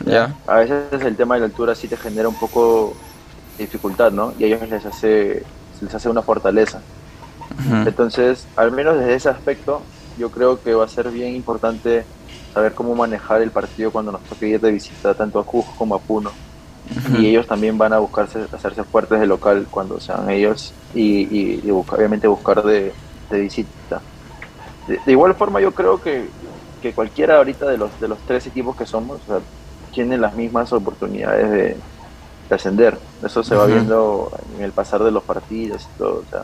[0.05, 0.36] Ya.
[0.47, 2.95] A veces el tema de la altura sí te genera un poco
[3.58, 4.34] de dificultad, ¿no?
[4.39, 5.43] Y a ellos les hace,
[5.82, 6.82] les hace una fortaleza.
[7.86, 9.82] Entonces, al menos desde ese aspecto,
[10.17, 12.05] yo creo que va a ser bien importante
[12.53, 15.95] saber cómo manejar el partido cuando nos toque ir de visita tanto a Cusco como
[15.95, 16.32] a Puno.
[17.17, 21.69] Y ellos también van a buscarse hacerse fuertes de local cuando sean ellos y, y,
[21.69, 22.93] obviamente buscar de,
[23.29, 24.01] de visita
[24.89, 26.28] de, igual forma yo creo que,
[26.82, 29.41] que, cualquiera ahorita de los, de los tres equipos que somos o
[29.93, 31.78] tiene las mismas oportunidades de,
[32.49, 32.97] ascender.
[33.23, 36.23] Eso se va viendo en el pasar de los partidos y todo.
[36.28, 36.41] O sea,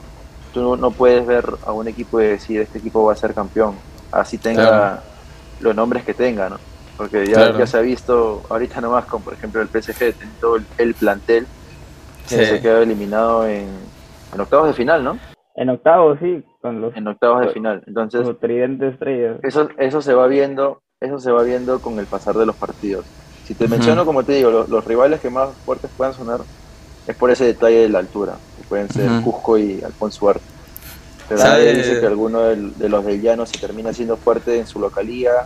[0.53, 3.73] tú no, puedes ver a un equipo y decir este equipo va a ser campeón,
[4.11, 5.01] así tenga
[5.59, 6.59] los nombres que tenga, ¿no?
[6.95, 10.93] Porque ya, ya se ha visto ahorita nomás con, por ejemplo, el PSG, todo el,
[10.93, 11.47] plantel,
[12.29, 13.67] que se quedó eliminado en,
[14.33, 15.17] en octavos de final, ¿no?
[15.55, 17.83] En octavos, sí, con los en octavos de final.
[17.85, 19.37] Entonces, estrellas.
[19.43, 23.05] Eso eso se va viendo, eso se va viendo con el pasar de los partidos.
[23.45, 26.39] Si te menciono, como te digo, los, rivales que más fuertes puedan sonar
[27.05, 30.41] es por ese detalle de la altura, que pueden ser Cusco y Alfonso Arte.
[31.29, 34.79] Pero nadie dice que alguno de, los del llano se termina siendo fuerte en su
[34.79, 35.45] localía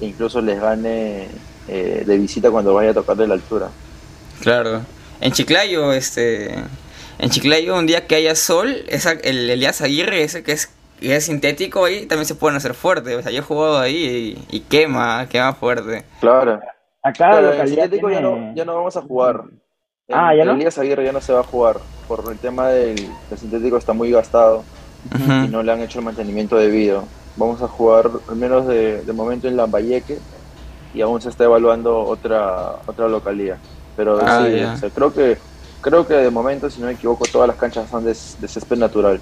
[0.00, 1.26] e incluso les gane
[1.66, 3.68] eh, de visita cuando vaya a tocar de la altura.
[4.40, 4.82] Claro.
[5.20, 6.54] En Chiclayo, este,
[7.20, 11.24] en Chiclayo, un día que haya sol, esa, el Elías Aguirre, ese que es, es
[11.24, 13.14] sintético ahí, también se pueden hacer fuerte.
[13.14, 16.04] O sea, yo he jugado ahí y, quema, quema fuerte.
[16.20, 16.60] Claro.
[17.02, 19.42] Acá el sintético ya, no, ya no vamos a jugar.
[20.10, 20.52] ah, ¿ya no?
[20.52, 21.76] Elías Aguirre ya no se va a jugar
[22.08, 24.64] por el tema del el sintético está muy gastado
[25.14, 27.04] y no le han hecho el mantenimiento debido.
[27.36, 30.18] Vamos a jugar al menos de, de momento en Lambayeque
[30.94, 33.58] y aún se está evaluando otra otra localidad.
[33.96, 35.38] Pero ah, sí, creo que
[35.80, 39.20] Creo que de momento, si no me equivoco, todas las canchas son de, césped natural.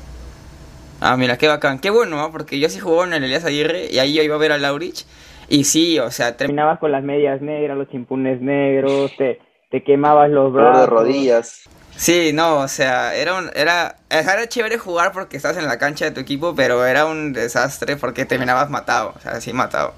[1.00, 1.78] Ah, mira, qué bacán.
[1.78, 2.32] Qué bueno, ¿no?
[2.32, 4.58] porque yo sí jugaba en el Elías Aguirre y ahí yo iba a ver a
[4.58, 5.06] Laurich.
[5.48, 9.40] Y sí, o sea, terminabas con las medias negras, los chimpunes negros, te,
[9.70, 10.80] te quemabas los brazos.
[10.80, 11.68] de rodillas.
[11.98, 16.04] Sí, no, o sea, era un, era, era chévere jugar porque estás en la cancha
[16.04, 19.94] de tu equipo, pero era un desastre porque terminabas matado, o sea, sí matado.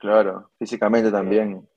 [0.00, 1.68] Claro, físicamente también.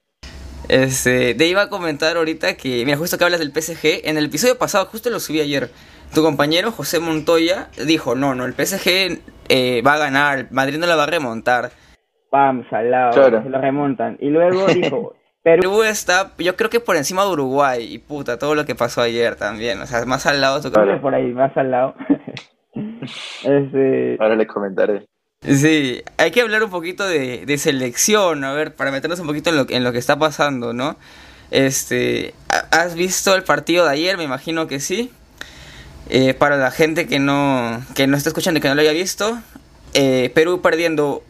[0.68, 4.26] Este, te iba a comentar ahorita que, mira, justo que hablas del PSG, en el
[4.26, 5.70] episodio pasado, justo lo subí ayer,
[6.14, 10.88] tu compañero José Montoya dijo, no, no, el PSG eh, va a ganar, Madrid no
[10.88, 11.70] la va a remontar.
[12.30, 14.18] Pam, salado, se lo remontan.
[14.20, 15.14] Y luego dijo,
[15.44, 19.02] Perú está, yo creo que por encima de Uruguay, y puta, todo lo que pasó
[19.02, 20.62] ayer también, o sea, más al lado.
[21.02, 21.96] por ahí, más al lado.
[23.44, 24.18] este...
[24.20, 25.06] Ahora les comentaré.
[25.48, 29.58] Sí, hay que hablar un poquito de, selección, a ver, para meternos un poquito en
[29.58, 30.98] lo, en lo que está pasando, ¿no?
[31.52, 32.34] Este,
[32.72, 34.18] ¿has visto el partido de ayer?
[34.18, 35.12] Me imagino que sí.
[36.10, 38.92] Eh, para la gente que no, que no está escuchando y que no lo haya
[38.92, 39.40] visto,
[39.94, 41.24] eh, Perú perdiendo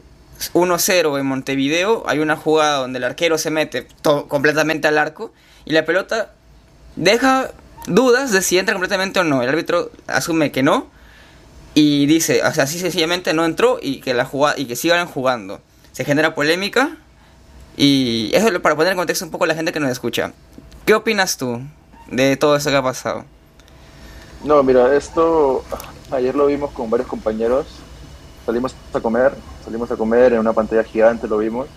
[0.54, 2.04] 1-0 en Montevideo.
[2.08, 3.88] Hay una jugada donde el arquero se mete
[4.28, 5.34] completamente al arco
[5.66, 6.34] y la pelota
[6.96, 7.52] deja
[7.88, 9.44] dudas de si entra completamente o no.
[9.44, 10.95] El árbitro asume que no
[11.76, 15.62] y dice, o sea, así sencillamente no entró y que la y que sigan jugando.
[15.92, 16.98] Se genera polémica
[17.78, 20.34] y eso es para poner en contexto un poco a la gente que nos escucha.
[20.86, 21.62] ¿Qué opinas tú
[22.08, 23.26] de todo eso que ha pasado?
[24.44, 25.64] No, mira, esto
[26.10, 27.68] ayer lo vimos con varios compañeros
[28.46, 29.34] salimos a comer,
[29.64, 31.68] salimos a comer en una pantalla gigante, lo vimos.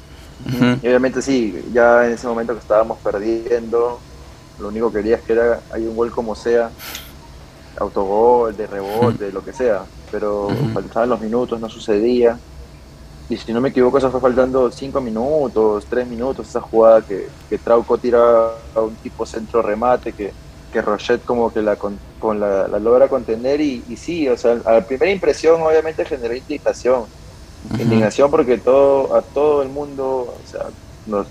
[0.82, 3.98] Y obviamente sí, ya en ese momento que estábamos perdiendo,
[4.60, 6.70] lo único que quería es que era, hay un gol como sea,
[7.80, 12.38] autogol, de rebote, lo que sea, pero faltaban los minutos, no sucedía.
[13.30, 17.28] Y si no me equivoco, eso fue faltando 5 minutos, 3 minutos, esa jugada que,
[17.50, 18.20] que Trauco tira
[18.74, 20.32] a un tipo centro remate, que,
[20.72, 21.98] que Rochette como que la, con,
[22.40, 27.04] la, logra contener y, y, sí, o sea, a la primera impresión obviamente generó indignación,
[27.78, 30.66] indignación porque todo, a todo el mundo, o sea,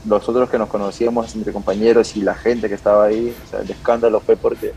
[0.05, 3.69] nosotros que nos conocíamos entre compañeros y la gente que estaba ahí, o sea, el
[3.69, 4.73] escándalo fue porque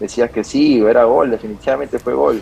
[0.00, 2.40] decías que sí, era gol, definitivamente fue gol.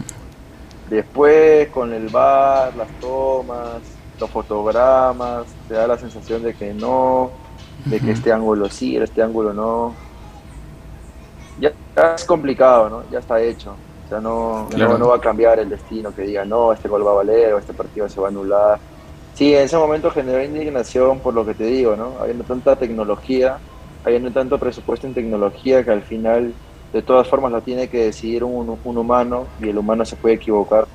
[0.88, 3.80] Después con el bar, las tomas,
[4.20, 7.30] los fotogramas, te da la sensación de que no,
[7.84, 9.94] de que este ángulo sí, este ángulo no
[11.58, 11.72] ya,
[12.14, 13.04] es complicado, ¿no?
[13.10, 13.76] Ya está hecho.
[14.04, 17.12] O sea, no, no, va a cambiar el destino que diga, no, este gol va
[17.12, 18.78] a valer o este partido se va a anular.
[19.34, 22.12] Sí, en ese momento generó indignación por lo que te digo, ¿no?
[22.20, 23.58] Habiendo tanta tecnología,
[24.04, 26.52] habiendo tanto presupuesto en tecnología que al final,
[26.94, 30.36] de todas formas, lo tiene que decidir un, un humano y el humano se puede
[30.36, 30.86] equivocar.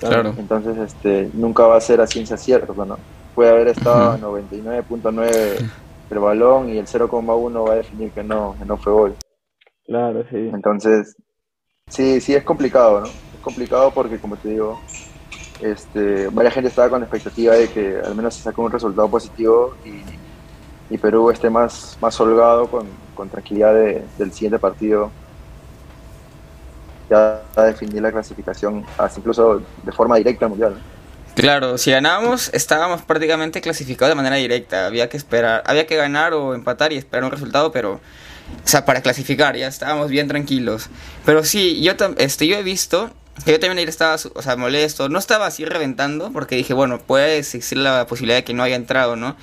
[0.00, 0.34] Claro.
[0.38, 2.96] Entonces, este, nunca va a ser a ciencia cierta, ¿no?
[3.34, 5.70] Puede haber estado a 99.9
[6.10, 9.14] el balón y el 0,1 va a definir que no, que no fue gol.
[9.84, 10.50] Claro, sí.
[10.52, 11.14] Entonces,
[11.88, 13.06] sí, sí es complicado, ¿no?
[13.06, 14.80] Es complicado porque, como te digo,
[15.60, 19.08] este, varias gente estaba con la expectativa de que al menos se saque un resultado
[19.08, 22.86] positivo y, Perú esté más, más holgado con,
[23.28, 25.10] tranquilidad del siguiente partido.
[27.56, 30.74] Definir la clasificación, hasta incluso de forma directa al mundial.
[31.34, 34.86] Claro, si ganábamos, estábamos prácticamente clasificados de manera directa.
[34.86, 38.84] Había que esperar, había que ganar o empatar y esperar un resultado, pero o sea,
[38.84, 40.88] para clasificar, ya estábamos bien tranquilos.
[41.24, 43.10] Pero sí, yo, este, yo he visto
[43.44, 45.08] que yo también estaba, o sea, molesto.
[45.08, 48.76] No estaba así reventando porque dije, bueno, puede existir la posibilidad de que no haya
[48.76, 49.36] entrado, ¿no?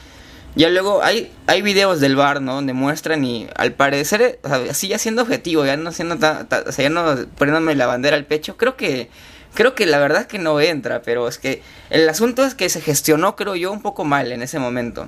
[0.56, 2.56] Ya luego hay, hay videos del bar, ¿no?
[2.56, 6.72] Donde muestran y al parecer, o sea, así ya siendo objetivo, ya no siendo o
[6.72, 9.10] sea, ya no poniéndome la bandera al pecho, creo que,
[9.54, 12.68] creo que la verdad es que no entra, pero es que el asunto es que
[12.68, 15.08] se gestionó, creo yo, un poco mal en ese momento.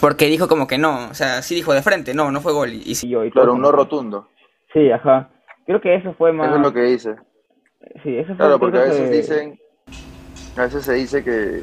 [0.00, 2.72] Porque dijo como que no, o sea, sí dijo de frente, no, no fue gol.
[2.72, 4.28] Y, sí, yo, y claro, un no rotundo.
[4.72, 5.30] Sí, ajá.
[5.66, 6.48] Creo que eso fue más...
[6.48, 7.14] Eso es lo que dice.
[8.02, 9.60] Sí, eso fue Claro, porque a veces dicen,
[10.56, 11.62] a veces se dice que,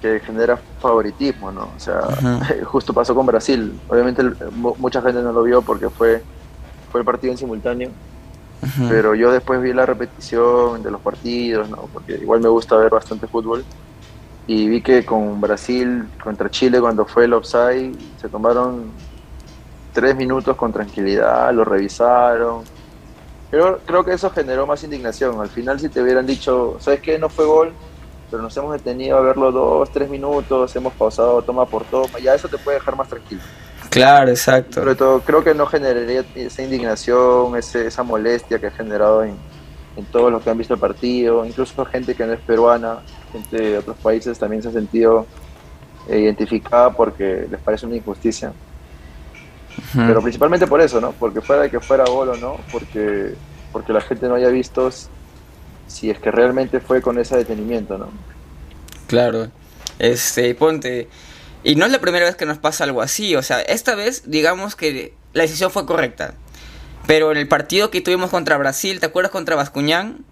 [0.00, 1.70] que genera favoritismo, ¿no?
[1.76, 2.00] O sea,
[2.64, 3.78] justo pasó con Brasil.
[3.88, 6.22] Obviamente mucha gente no lo vio porque fue,
[6.90, 7.90] fue el partido en simultáneo.
[8.88, 11.88] Pero yo después vi la repetición de los partidos, ¿no?
[11.92, 13.64] Porque igual me gusta ver bastante fútbol
[14.48, 18.90] y vi que con Brasil contra Chile cuando fue el offside se tomaron
[19.92, 22.62] tres minutos con tranquilidad, lo revisaron.
[23.50, 25.40] Pero creo que eso generó más indignación.
[25.40, 27.18] Al final si te hubieran dicho, ¿sabes qué?
[27.18, 27.72] No fue gol,
[28.30, 32.34] pero nos hemos detenido a verlo dos, tres minutos, hemos pausado toma por toma, ya
[32.34, 33.42] eso te puede dejar más tranquilo.
[33.90, 34.80] Claro, exacto.
[34.80, 39.34] Pero todo, creo que no generaría esa indignación, esa molestia que ha generado en,
[39.96, 42.98] en todos los que han visto el partido, incluso gente que no es peruana,
[43.32, 45.26] gente de otros países también se ha sentido
[46.08, 48.52] eh, identificada porque les parece una injusticia.
[49.94, 51.12] Pero principalmente por eso, ¿no?
[51.12, 53.34] Porque fuera de que fuera gol o no, porque,
[53.72, 54.90] porque la gente no haya visto
[55.88, 58.08] si es que realmente fue con ese detenimiento, ¿no?
[59.08, 59.48] Claro.
[59.98, 61.08] Este, ponte.
[61.64, 63.34] Y no es la primera vez que nos pasa algo así.
[63.34, 66.34] O sea, esta vez, digamos que la decisión fue correcta.
[67.06, 70.24] Pero en el partido que tuvimos contra Brasil, ¿te acuerdas contra Bascuñán?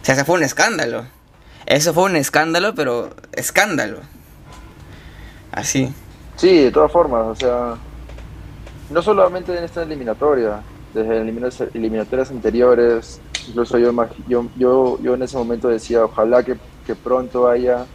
[0.00, 1.06] O sea, ese fue un escándalo.
[1.66, 4.00] Eso fue un escándalo, pero escándalo.
[5.50, 5.92] Así.
[6.36, 7.76] Sí, de todas formas, o sea,
[8.90, 10.60] no solamente en esta eliminatoria,
[10.94, 13.92] desde eliminatorias anteriores, incluso yo,
[14.28, 16.56] yo, yo, yo en ese momento decía, ojalá que,
[16.86, 17.86] que pronto haya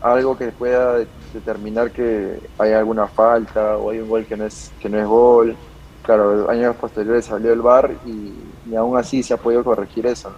[0.00, 0.98] algo que pueda
[1.32, 5.06] determinar que hay alguna falta o hay un gol que no es, que no es
[5.06, 5.56] gol
[6.02, 8.32] claro, años posteriores salió el bar y,
[8.76, 10.32] aún así se ha podido corregir eso.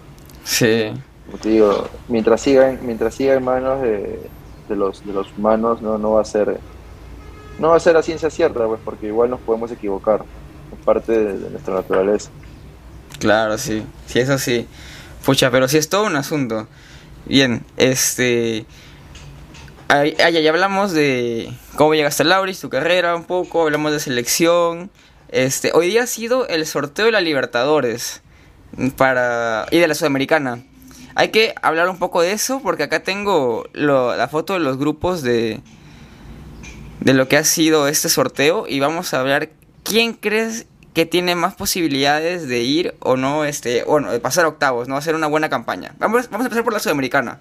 [0.45, 0.93] Sí.
[1.27, 4.29] Como te digo, mientras siga, mientras siga en manos de,
[4.71, 6.59] los, de los humanos, no, no va a ser
[7.59, 10.25] no va a ser la ciencia cierta, pues, porque igual nos podemos equivocar.
[10.73, 12.31] Es parte de, nuestra naturaleza.
[13.19, 13.83] Claro, sí.
[14.07, 14.67] Sí, eso sí.
[15.25, 16.69] Pucha, pero sí es todo un asunto.
[17.27, 18.67] Bien, este...
[19.89, 24.91] ya hablamos de cómo llegaste a Lauris, tu carrera un poco, hablamos de selección,
[25.29, 28.23] este, hoy día ha sido el sorteo de la Libertadores
[28.97, 30.63] para y de la Sudamericana.
[31.15, 35.23] Hay que hablar un poco de eso porque acá tengo la foto de los grupos
[35.23, 35.61] de
[37.01, 39.51] de lo que ha sido este sorteo y vamos a hablar
[39.83, 44.89] quién crees que tiene más posibilidades de ir o no este bueno, de pasar octavos,
[44.89, 45.93] no hacer una buena campaña.
[45.99, 47.41] Vamos vamos a empezar por la Sudamericana.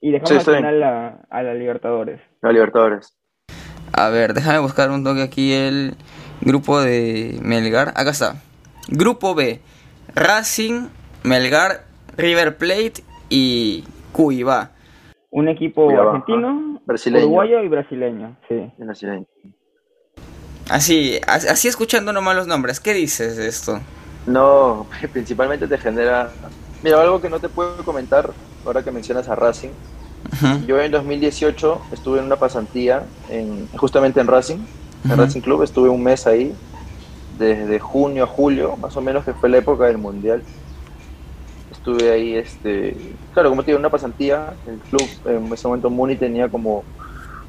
[0.00, 2.20] Y dejamos al final a, a la Libertadores.
[2.42, 3.16] La Libertadores.
[3.92, 5.94] A ver, déjame buscar un toque aquí el
[6.40, 7.88] grupo de Melgar.
[7.94, 8.34] Acá está.
[8.88, 9.60] Grupo B.
[10.14, 10.88] Racing,
[11.22, 11.84] Melgar,
[12.16, 14.72] River Plate y Cuiabá.
[15.30, 18.36] Un equipo argentino, uruguayo y brasileño.
[18.48, 18.72] Sí.
[18.78, 19.26] Brasileño.
[20.68, 23.80] Así, así escuchando nomás los nombres, ¿qué dices de esto?
[24.26, 26.30] No, principalmente te genera...
[26.82, 28.30] Mira, algo que no te puedo comentar
[28.64, 29.70] ahora que mencionas a Racing.
[30.66, 34.58] Yo en 2018 estuve en una pasantía en, justamente en Racing,
[35.04, 36.52] en Racing Club, estuve un mes ahí,
[37.38, 40.42] desde junio a julio, más o menos, que fue la época del Mundial.
[41.70, 42.96] Estuve ahí, este,
[43.32, 46.82] claro, como te digo, una pasantía, el club en ese momento Muni tenía como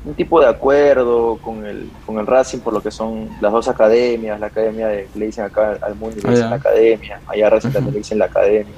[0.08, 3.68] un tipo de acuerdo con el, con el Racing por lo que son las dos
[3.68, 7.72] academias, la academia de, le dicen acá al Muni, le dicen la academia, allá Racing
[7.72, 8.74] también le dicen la academia.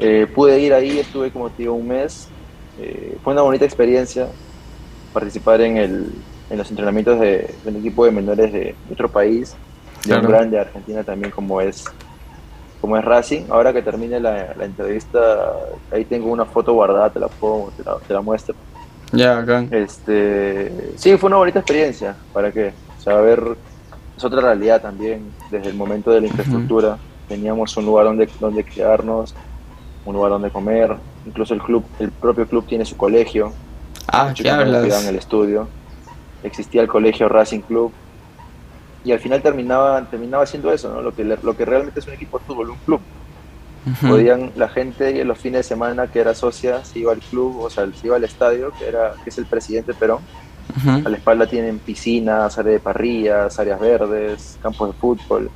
[0.00, 2.26] Eh, pude ir ahí, estuve como te digo un mes,
[2.80, 4.26] eh, fue una bonita experiencia
[5.12, 6.12] participar en, el,
[6.50, 9.54] en los entrenamientos de, del equipo de menores de, otro país,
[10.04, 11.84] de un grande Argentina también como es
[12.80, 13.42] como es Racing.
[13.48, 15.52] Ahora que termine la, entrevista,
[15.92, 17.70] ahí tengo una foto guardada, te la puedo,
[18.08, 18.56] te la, muestro.
[19.12, 19.66] Ya, acá.
[19.70, 22.16] Este, sí, fue una bonita experiencia.
[22.32, 22.72] ¿Para qué?
[22.98, 23.42] O sea, ver,
[24.16, 26.98] es otra realidad también desde el momento de la infraestructura.
[27.28, 29.34] Teníamos un lugar donde, donde quedarnos,
[30.04, 30.96] un lugar donde comer,
[31.26, 33.52] incluso el club, el propio club tiene su colegio.
[34.08, 35.02] Ah, ¿qué hablas?
[35.02, 35.68] en el estudio.
[36.42, 37.92] Existía el colegio Racing Club.
[39.04, 41.02] Y al final terminaba, terminaba siendo eso, ¿no?
[41.02, 43.00] Lo que, lo que realmente es un equipo de fútbol, un club.
[44.00, 47.70] Podían, la gente los fines de semana que era socia se iba al club, o
[47.70, 50.20] sea, se iba al estadio, que era que es el presidente Perón.
[50.86, 55.50] A la espalda tienen piscinas, áreas de parrillas, áreas verdes, campos de fútbol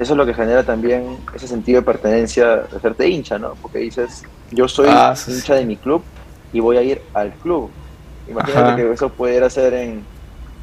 [0.00, 3.52] eso es lo que genera también ese sentido de pertenencia, de hacerte hincha, ¿no?
[3.60, 6.02] Porque dices, yo soy ah, hincha de mi club
[6.54, 7.70] y voy a ir al club.
[8.26, 10.02] Imagínate que eso pudiera ser en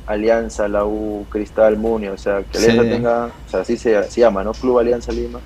[0.08, 4.44] Alianza, la U, Cristal, Muni, o sea, que Alianza tenga, o sea, así se, llama,
[4.44, 4.54] ¿no?
[4.54, 5.40] Club Alianza Lima,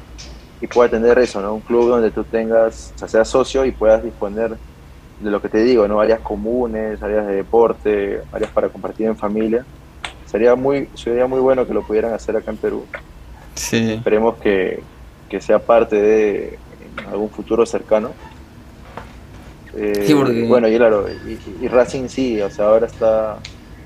[0.62, 1.55] y pueda tener eso, ¿no?
[1.55, 4.55] Un club donde tú tengas, o sea, seas socio y puedas disponer
[5.20, 5.99] de lo que te digo, ¿no?
[5.99, 9.66] Áreas comunes, áreas de deporte, áreas para compartir en familia.
[10.26, 12.86] Sería muy, sería muy bueno que lo pudieran hacer acá en Perú.
[13.55, 13.93] Sí.
[13.93, 14.84] Esperemos que,
[15.39, 16.59] sea parte de
[17.09, 18.12] algún futuro cercano.
[19.76, 20.14] Eh,
[20.47, 21.05] bueno, y claro,
[21.62, 23.38] y, Racing sí, o sea, ahora está,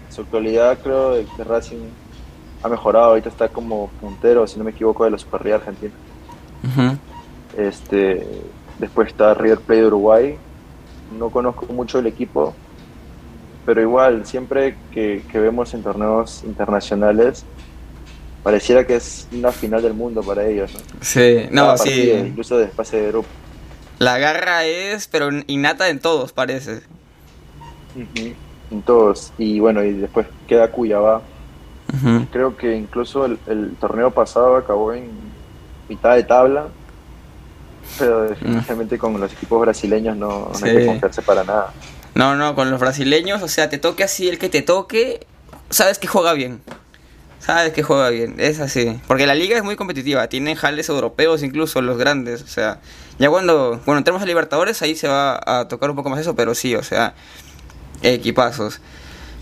[0.09, 1.83] su actualidad creo que Racing
[2.63, 5.93] ha mejorado, ahorita está como puntero, si no me equivoco, de la Superliga Argentina.
[7.57, 8.25] Este,
[8.79, 10.37] después está River Plate de Uruguay,
[11.17, 12.53] no conozco mucho el equipo,
[13.65, 17.45] pero igual, siempre que, que vemos en torneos internacionales,
[18.45, 20.71] pareciera que es una final del mundo para ellos.
[20.71, 20.79] ¿no?
[21.01, 22.11] Sí, no, sí.
[22.11, 23.27] incluso de fase de grupo.
[23.97, 26.81] La garra es, pero innata en todos, parece.
[28.69, 29.33] En todos.
[29.39, 31.21] Y bueno, y después queda Cuyabá.
[32.31, 35.09] Creo que incluso el, torneo pasado acabó en
[35.87, 36.67] mitad de tabla.
[37.99, 41.71] Pero definitivamente con los equipos brasileños no, no hay que confiarse para nada.
[42.15, 45.27] No, no, con los brasileños, o sea, te toque así el que te toque,
[45.69, 46.61] sabes que juega bien.
[47.39, 48.99] Sabes que juega bien, es así.
[49.07, 52.41] Porque la liga es muy competitiva, tienen jales europeos incluso los grandes.
[52.41, 52.79] O sea,
[53.19, 56.35] ya cuando, bueno, entremos a Libertadores ahí se va a tocar un poco más eso,
[56.35, 57.13] pero sí, o sea,
[58.01, 58.81] equipazos.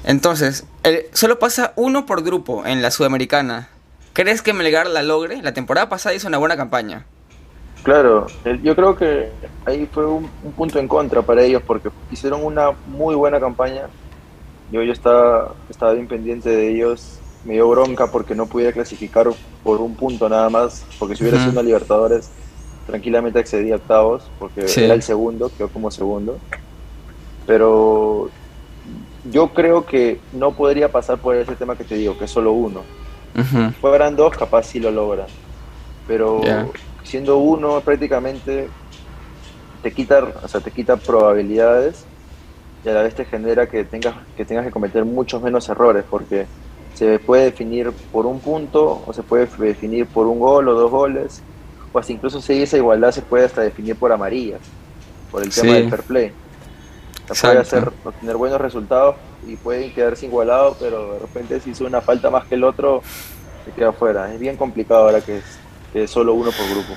[0.03, 3.69] Entonces, el, solo pasa uno por grupo en la Sudamericana.
[4.13, 5.41] ¿Crees que Melgar la logre?
[5.41, 7.05] La temporada pasada hizo una buena campaña.
[7.83, 8.27] Claro,
[8.63, 9.29] yo creo que
[9.65, 13.83] ahí fue un, punto en contra para ellos porque hicieron una muy buena campaña.
[14.71, 19.27] Yo, yo estaba, estaba bien pendiente de ellos me dio bronca porque no pudiera clasificar
[19.63, 22.29] por un punto nada más, porque si hubiera sido una Libertadores,
[22.87, 26.37] tranquilamente accedía a octavos, porque era el segundo, quedó como segundo.
[27.45, 28.29] Pero
[29.29, 32.53] yo creo que no podría pasar por ese tema que te digo, que es solo
[32.53, 32.83] uno.
[33.79, 35.27] Fueran dos, capaz sí lo logran.
[36.07, 36.41] Pero
[37.03, 38.69] siendo uno prácticamente
[39.81, 42.05] te quita, o sea, te quita probabilidades
[42.83, 46.05] y a la vez te genera que tengas que tengas que cometer muchos menos errores,
[46.09, 46.47] porque
[46.93, 50.91] se puede definir por un punto o se puede definir por un gol o dos
[50.91, 51.41] goles,
[51.91, 54.61] o hasta incluso si esa igualdad se puede hasta definir por amarillas,
[55.31, 56.33] por el tema del fair play.
[57.33, 59.15] Puede hacer, obtener buenos resultados
[59.47, 63.01] y pueden quedarse igualados, pero de repente si hizo una falta más que el otro,
[63.65, 64.33] se queda fuera.
[64.33, 65.41] Es bien complicado ahora que
[65.93, 66.93] es, solo uno por grupo.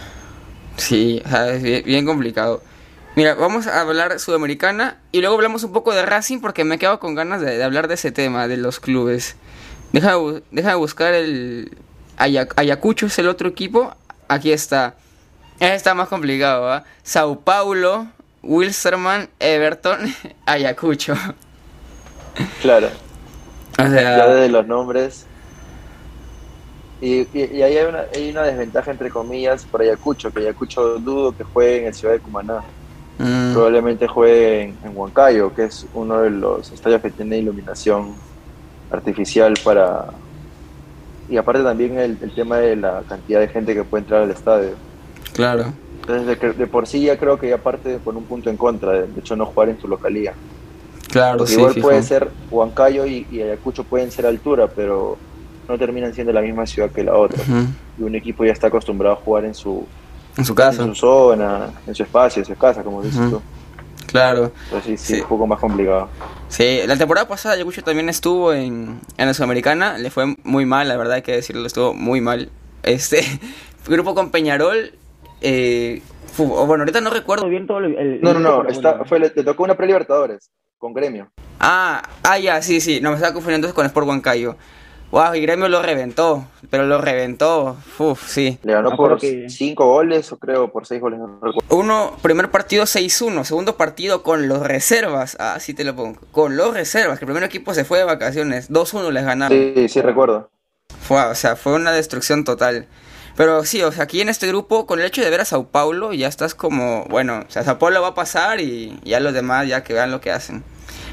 [0.76, 2.62] Sí, es bien, complicado.
[3.14, 6.78] Mira, vamos a hablar sudamericana y luego hablamos un poco de Racing porque me he
[6.78, 9.36] quedado con ganas de hablar de ese tema, de los clubes.
[9.92, 10.14] Deja,
[10.50, 11.76] deja de buscar el...
[12.18, 13.94] Ayacucho es el otro equipo.
[14.28, 14.96] Aquí está.
[15.60, 16.84] Está más complicado, ¿ah?
[17.02, 18.06] Sao Paulo,
[18.46, 19.98] Wilstermann, Everton,
[20.46, 21.14] Ayacucho.
[22.62, 22.88] Claro.
[23.78, 25.26] O sea, Ya desde los nombres.
[27.00, 30.98] Y, y- y ahí hay una, hay una desventaja, entre comillas, por Ayacucho, que Ayacucho
[30.98, 32.62] dudo que juegue en el Ciudad de Cumaná.
[33.18, 38.14] mm, Probablemente juegue en, en Huancayo, que es uno de los estadios que tiene iluminación
[38.90, 40.06] artificial para...
[41.28, 44.30] Y aparte también el, el tema de la cantidad de gente que puede entrar al
[44.30, 44.70] estadio.
[45.34, 45.72] claro.
[46.00, 49.06] Entonces, de, por sí ya creo que ya parte con un punto en contra, de,
[49.08, 50.34] de hecho no jugar en su localía.
[51.10, 51.86] Claro, Porque sí, igual fijo.
[51.88, 55.16] puede ser Huancayo y, y Ayacucho pueden ser altura, pero
[55.68, 57.42] no terminan siendo la misma ciudad que la otra.
[57.98, 59.86] Y un equipo ya está acostumbrado a jugar en su,
[60.36, 60.84] En su en casa.
[60.84, 63.40] su zona, en su espacio, en su casa, como dices tú.
[64.06, 64.52] Claro.
[64.66, 65.14] Entonces sí, sí, Sí.
[65.14, 66.08] es un poco más complicado.
[66.48, 70.86] Sí, la temporada pasada Ayacucho también estuvo en, en la Sudamericana, le fue muy mal,
[70.88, 72.50] la verdad hay que decirlo, estuvo muy mal.
[72.84, 73.22] Este
[73.88, 74.92] grupo con Peñarol,
[75.40, 76.02] eh,
[76.38, 77.66] bueno, ahorita no recuerdo bien.
[77.66, 81.30] todo el, el- No, no, no, está, fue, le, le tocó una pre-Libertadores con Gremio.
[81.58, 84.56] Ah, ah, ya, sí, sí, no me estaba confundiendo con Sport Huancayo.
[85.12, 88.58] Wow, y Gremio lo reventó, pero lo reventó, uf, sí.
[88.64, 91.60] Le ganó acuerdo por que- cinco goles, o creo por seis goles, no recuerdo.
[91.76, 96.56] Uno, primer partido 6-1, segundo partido con los reservas, ah, sí te lo pongo, con
[96.56, 99.56] los reservas, que el primer equipo se fue de vacaciones, 2-1 les ganaron.
[99.56, 100.50] Sí, sí, recuerdo.
[101.00, 102.86] Fue, o sea, fue una destrucción total.
[103.36, 105.68] Pero sí, o sea, aquí en este grupo, con el hecho de ver a Sao
[105.68, 109.34] Paulo, ya estás como, bueno, o sea, Sao Paulo va a pasar y ya los
[109.34, 110.64] demás ya que vean lo que hacen.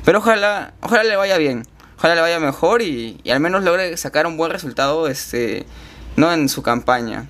[0.05, 1.67] Pero ojalá, ojalá le vaya bien,
[1.97, 5.65] ojalá le vaya mejor y, y al menos logre sacar un buen resultado, este,
[6.15, 7.27] no en su campaña.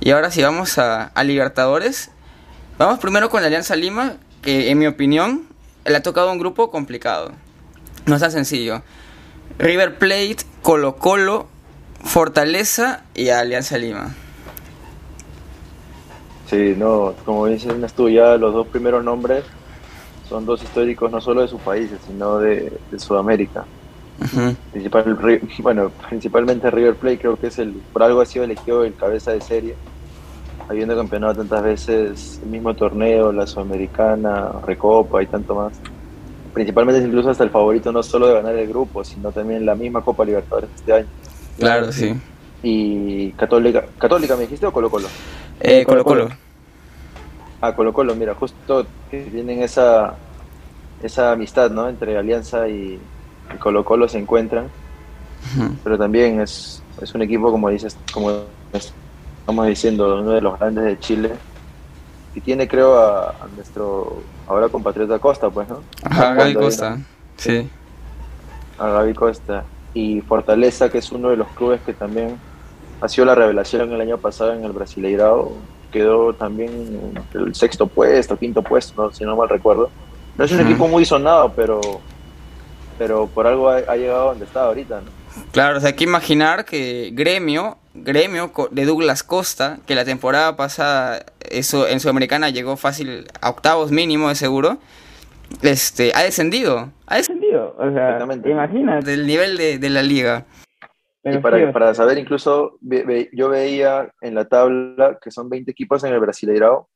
[0.00, 2.10] Y ahora sí vamos a, a Libertadores.
[2.78, 5.46] Vamos primero con la Alianza Lima, que en mi opinión
[5.84, 7.32] le ha tocado un grupo complicado.
[8.04, 8.82] No es tan sencillo.
[9.58, 11.48] River Plate, Colo Colo,
[12.06, 14.14] Fortaleza y Alianza Lima.
[16.48, 19.44] Sí, no, como dices tú, ya los dos primeros nombres
[20.28, 23.64] son dos históricos no solo de sus países, sino de, de Sudamérica.
[24.70, 28.84] Principal, Ri- bueno, principalmente River Plate creo que es el, por algo ha sido elegido
[28.84, 29.76] el cabeza de serie,
[30.68, 35.80] habiendo campeonado tantas veces el mismo torneo, la Sudamericana, Recopa y tanto más.
[36.52, 40.02] Principalmente incluso hasta el favorito no solo de ganar el grupo, sino también la misma
[40.02, 41.08] Copa Libertadores este año.
[41.58, 42.14] Claro, sí.
[42.62, 45.08] Y Católica, Católica me dijiste o Colo Colo?
[45.60, 46.28] Eh, Colo Colo.
[47.60, 50.14] Ah, Colo Colo, mira, justo que tienen esa,
[51.02, 51.88] esa amistad, ¿no?
[51.88, 52.98] Entre Alianza y,
[53.54, 54.68] y Colo Colo se encuentran,
[55.84, 58.42] pero también es, es un equipo, como dices, como
[58.72, 61.32] estamos diciendo, uno de los grandes de Chile,
[62.34, 65.80] y tiene, creo, a, a nuestro ahora compatriota Costa, pues, ¿no?
[66.02, 66.98] Ajá, Gaby Costa.
[67.36, 67.68] Sí.
[68.78, 69.64] A Gaby Costa.
[69.96, 72.38] Y Fortaleza, que es uno de los clubes que también
[73.00, 75.52] ha sido la revelación el año pasado en el Brasileirao,
[75.90, 76.70] quedó también
[77.32, 79.10] el sexto puesto, quinto puesto, ¿no?
[79.10, 79.90] si no mal recuerdo.
[80.36, 80.68] No es un Ujú.
[80.68, 81.80] equipo muy sonado, pero,
[82.98, 85.00] pero por algo ha, ha llegado donde está ahorita.
[85.00, 85.42] ¿no?
[85.52, 90.56] Claro, o sea, hay que imaginar que Gremio, Gremio de Douglas Costa, que la temporada
[90.56, 94.76] pasada eso, en Sudamericana llegó fácil a octavos mínimo de seguro,
[95.62, 96.92] este, ha descendido.
[97.06, 97.74] Ha descendido.
[97.78, 99.10] O sea, imagínate.
[99.10, 100.44] del nivel de, de la liga.
[101.22, 105.30] Pero y para, sí, para saber, incluso ve- ve- yo veía en la tabla que
[105.30, 106.88] son 20 equipos en el Brasileirao,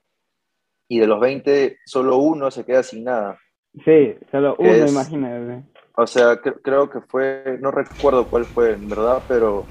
[0.88, 3.38] y de los 20, solo uno se queda sin nada.
[3.84, 5.64] Sí, solo uno, Es- imagínate.
[5.96, 9.66] O sea, cre- creo que fue, no recuerdo cuál fue en verdad, pero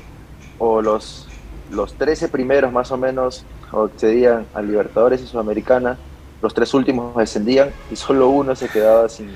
[0.57, 1.27] o los,
[1.71, 5.97] los 13 primeros más o menos accedían a Libertadores y Sudamericana,
[6.41, 9.31] los tres últimos descendían y solo uno se quedaba sin...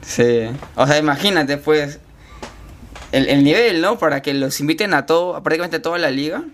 [0.00, 0.46] Sí.
[0.76, 1.98] O sea, imagínate, pues,
[3.12, 3.98] el, el nivel, ¿no?
[3.98, 6.44] Para que los inviten a todo, a prácticamente toda la liga.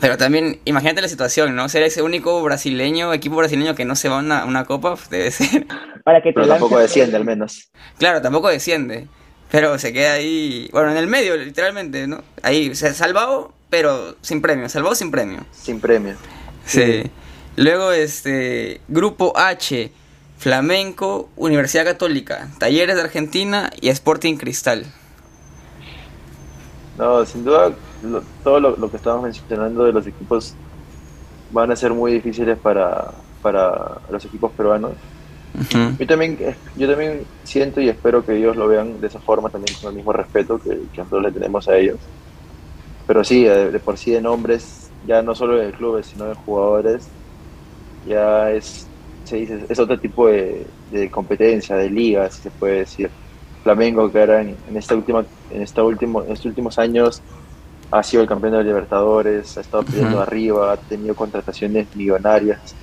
[0.00, 1.68] Pero también, imagínate la situación, ¿no?
[1.68, 5.10] Ser ese único brasileño, equipo brasileño que no se va a una, una copa, pues,
[5.10, 5.66] debe ser.
[6.04, 7.70] Para que te Pero tampoco desciende al menos.
[7.98, 9.06] Claro, tampoco desciende.
[9.50, 12.22] Pero se queda ahí, bueno, en el medio, literalmente, ¿no?
[12.42, 15.44] Ahí, o sea, salvado, pero sin premio, salvado sin premio.
[15.52, 16.14] Sin premio.
[16.64, 17.02] Sí.
[17.56, 19.92] Luego, este, Grupo H,
[20.36, 24.86] Flamenco, Universidad Católica, Talleres de Argentina y Sporting Cristal.
[26.94, 30.58] No, sin duda, lo- todo lo, lo que estamos mencionando de los equipos
[31.48, 35.10] van a ser muy difíciles para, para los equipos peruanos.
[35.98, 39.50] Yo también, eh, yo también siento y espero que ellos lo vean de esa forma,
[39.50, 42.12] también con el mismo respeto que, que nosotros le tenemos a ellos.
[43.06, 46.34] Pero sí, de, de por sí de nombres, ya no solo de clubes, sino de
[46.34, 47.14] jugadores,
[48.04, 48.92] ya es,
[49.24, 53.12] se dice, es otro tipo de, de competencia, de liga, si se puede decir.
[53.62, 57.22] Flamengo, que ahora en, en esta última, en esta último, en estos últimos años
[57.90, 60.22] ha sido el campeón de Libertadores, ha estado peleando Ujú.
[60.22, 62.78] arriba, ha tenido contrataciones millonarias.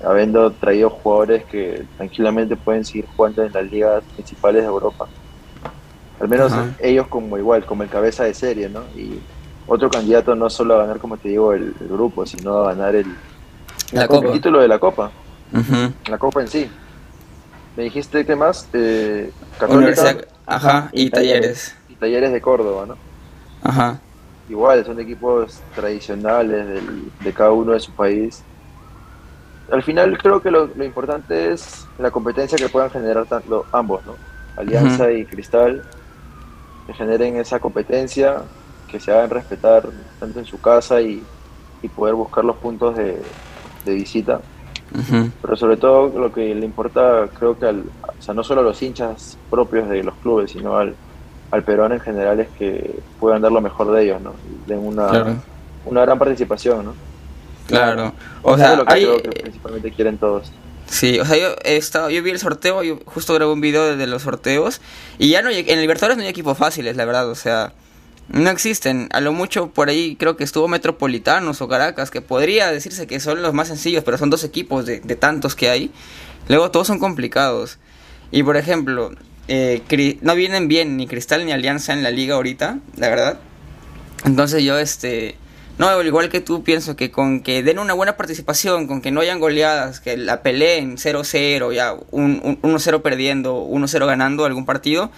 [0.00, 5.10] habiendo traído jugadores que tranquilamente pueden seguir jugando en las ligas principales de Europa.
[6.18, 8.90] Al menos ellos como igual, como el cabeza de serie, ¿no?
[8.94, 9.26] Y
[9.66, 13.06] otro candidato no solo a ganar, como te digo, el, grupo, sino a ganar el,
[14.32, 15.10] título de la Copa.
[16.08, 16.70] La Copa en sí.
[17.76, 18.68] Me dijiste, ¿qué más?
[18.72, 19.32] Eh,
[19.68, 21.76] Universidad, ajá, y, talleres.
[21.88, 22.96] Y talleres de Córdoba, ¿no?
[23.62, 24.00] Ajá.
[24.48, 26.82] Igual, son equipos tradicionales
[27.20, 28.42] de cada uno de su país.
[29.70, 34.16] Al final creo que lo, importante es la competencia que puedan generar tanto, ambos, ¿no?
[34.56, 35.84] Alianza y Cristal,
[36.86, 38.42] que generen esa competencia,
[38.90, 39.88] que se hagan respetar
[40.18, 41.24] tanto en su casa y,
[41.94, 43.22] poder buscar los puntos de,
[43.84, 44.40] visita.
[45.42, 47.84] Pero sobre todo lo que le importa, creo que al,
[48.18, 50.96] o sea, no solo a los hinchas propios de los clubes, sino al,
[51.50, 54.34] al peruano en general es que puedan dar lo mejor de ellos, ¿no?
[54.66, 55.36] Den una,
[55.84, 56.94] una gran participación, ¿no?
[57.66, 58.12] Claro.
[58.42, 60.50] O, sea, lo que creo que principalmente quieren todos.
[60.86, 63.96] Sí, o sea, yo he estado, yo vi el sorteo, yo justo grabé un video
[63.96, 64.80] de, los sorteos
[65.18, 67.72] y ya no en Libertadores no hay equipos fáciles, la verdad, o sea,
[68.32, 69.08] no existen.
[69.12, 73.20] A lo mucho por ahí creo que estuvo Metropolitanos o Caracas, que podría decirse que
[73.20, 75.90] son los más sencillos, pero son dos equipos de, tantos que hay.
[76.48, 77.78] Luego todos son complicados.
[78.30, 79.12] Y por ejemplo,
[79.48, 79.82] eh,
[80.22, 83.40] no vienen bien ni Cristal ni Alianza en la liga ahorita, la verdad.
[84.24, 85.36] Entonces yo, este,
[85.78, 89.22] no, igual que tú, pienso que con que den una buena participación, con que no
[89.22, 95.10] hayan goleadas, que la peleen 0-0, ya 1-0 perdiendo, 1-0 ganando algún partido,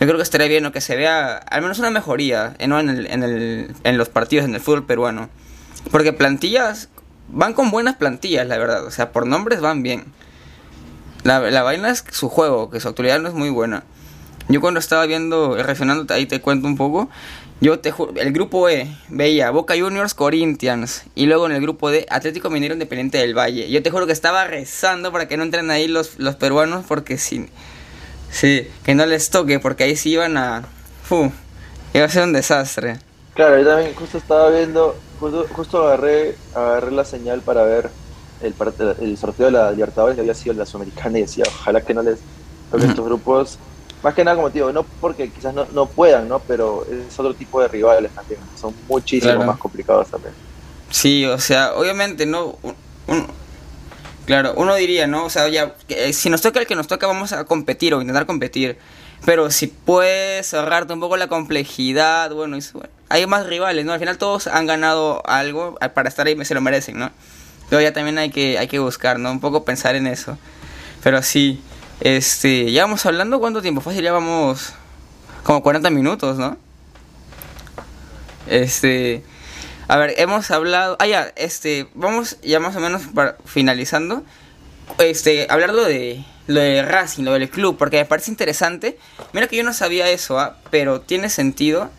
[0.00, 3.06] yo creo que estaría bien o que se vea al menos una mejoría en, el,
[3.06, 5.28] en, el, en los partidos en el fútbol peruano.
[5.90, 6.88] Porque plantillas,
[7.28, 8.84] van con buenas plantillas, la verdad.
[8.84, 10.04] O sea, por nombres van bien.
[11.24, 13.82] La, vaina es su juego, que su actualidad no es muy buena.
[14.48, 17.10] Yo cuando estaba viendo, reaccionando, ahí te cuento un poco.
[17.60, 21.02] Yo te el grupo E veía Boca Juniors, Corinthians.
[21.16, 23.68] Y luego en el grupo D, Atlético Minero Independiente del Valle.
[23.68, 27.18] Yo te juro que estaba rezando para que no entren ahí los, los peruanos, porque
[27.18, 27.48] sí,
[28.30, 30.64] sí, que no les toque, porque ahí sí iban a.
[31.02, 31.32] Fu,
[31.94, 32.98] iba a ser un desastre.
[33.34, 34.96] Claro, yo también justo estaba viendo,
[35.52, 37.90] justo, agarré, agarré la señal para ver
[38.42, 38.54] el,
[39.00, 42.02] el sorteo de la Libertadores que había sido la Sudamericana y decía, ojalá que no
[42.02, 42.18] les
[42.70, 43.58] toque estos grupos.
[44.02, 46.38] Más que nada, como te digo, no porque quizás no, no puedan, ¿no?
[46.40, 50.34] Pero es otro tipo de rivales también, son muchísimo más complicados también.
[50.90, 52.56] Sí, o sea, obviamente, ¿no?
[54.28, 55.24] Claro, uno diría, ¿no?
[55.24, 58.02] O sea, ya, eh, si nos toca el que nos toca, vamos a competir o
[58.02, 58.76] intentar competir.
[59.24, 62.58] Pero si puedes ahorrarte un poco la complejidad, bueno,
[63.08, 63.94] hay más rivales, ¿no?
[63.94, 67.10] Al final todos han ganado algo para estar ahí, se lo merecen, ¿no?
[67.70, 69.32] Pero ya también hay que, hay que buscar, ¿no?
[69.32, 70.36] Un poco pensar en eso.
[71.02, 71.62] Pero sí,
[72.00, 73.80] este, ya vamos hablando, ¿cuánto tiempo?
[73.80, 74.74] Fácil, ya vamos
[75.42, 76.58] como 40 minutos, ¿no?
[78.46, 79.24] Este,
[79.88, 83.02] a ver, hemos hablado, ah, ya, este, vamos ya más o menos
[83.46, 84.22] finalizando.
[84.98, 88.98] Este, hablar lo de, lo de Racing, lo del club, porque me parece interesante.
[89.32, 90.58] Mira que yo no sabía eso, ¿ah?
[90.70, 91.90] pero tiene sentido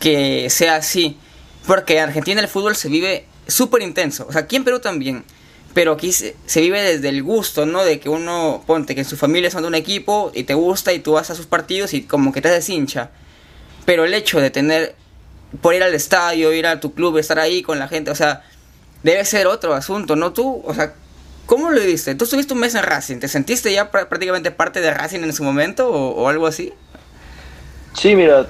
[0.00, 1.18] que sea así.
[1.66, 4.26] Porque en Argentina el fútbol se vive súper intenso.
[4.28, 5.24] O sea, aquí en Perú también.
[5.72, 7.84] Pero aquí se, vive desde el gusto, ¿no?
[7.84, 10.92] De que uno, ponte, que en su familia son de un equipo y te gusta
[10.92, 13.10] y tú vas a sus partidos y como que te haces hincha.
[13.84, 14.94] Pero el hecho de tener,
[15.60, 18.42] por ir al estadio, ir a tu club, estar ahí con la gente, o sea,
[19.02, 20.32] debe ser otro asunto, ¿no?
[20.32, 20.94] Tú, o sea,
[21.46, 22.14] ¿cómo lo viste?
[22.14, 23.18] ¿Tú estuviste un mes en Racing?
[23.18, 26.72] ¿Te sentiste ya prácticamente parte de Racing en su momento o, algo así?
[27.92, 28.46] Sí, mira,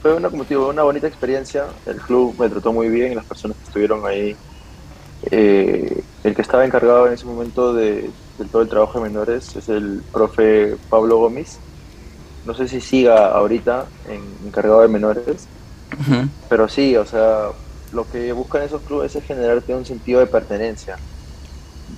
[0.00, 1.66] fue una, como una bonita experiencia.
[1.84, 4.36] El club me trató muy bien, las personas que estuvieron ahí.
[5.30, 8.10] Eh, el que estaba encargado en ese momento de,
[8.50, 11.58] todo el trabajo de menores es el profe Pablo Gómez.
[12.46, 15.46] No sé si siga ahorita en, encargado de menores,
[16.48, 17.48] pero sí, o sea,
[17.92, 20.96] lo que buscan esos clubes es generarte un sentido de pertenencia.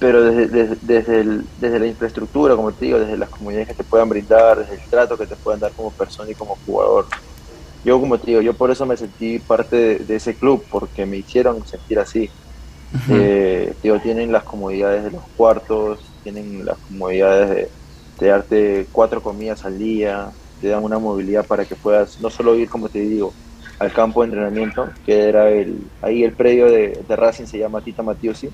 [0.01, 4.09] Pero desde, desde, desde la infraestructura, como te digo, desde las comunidades que te puedan
[4.09, 7.07] brindar, desde el trato que te puedan dar como persona y como jugador
[7.85, 11.19] yo como te digo, yo por eso me sentí parte de, ese club, porque me
[11.19, 12.31] hicieron sentir así.
[13.11, 17.69] Eh, digo, tienen las comodidades de los cuartos, tienen las comodidades
[18.19, 20.31] de, darte cuatro comidas al día,
[20.63, 23.35] te dan una movilidad para que puedas no solo ir, como te digo,
[23.79, 28.03] al campo de entrenamiento, que era el, ahí el predio de, Racing se llama Tita
[28.03, 28.51] Matiusi.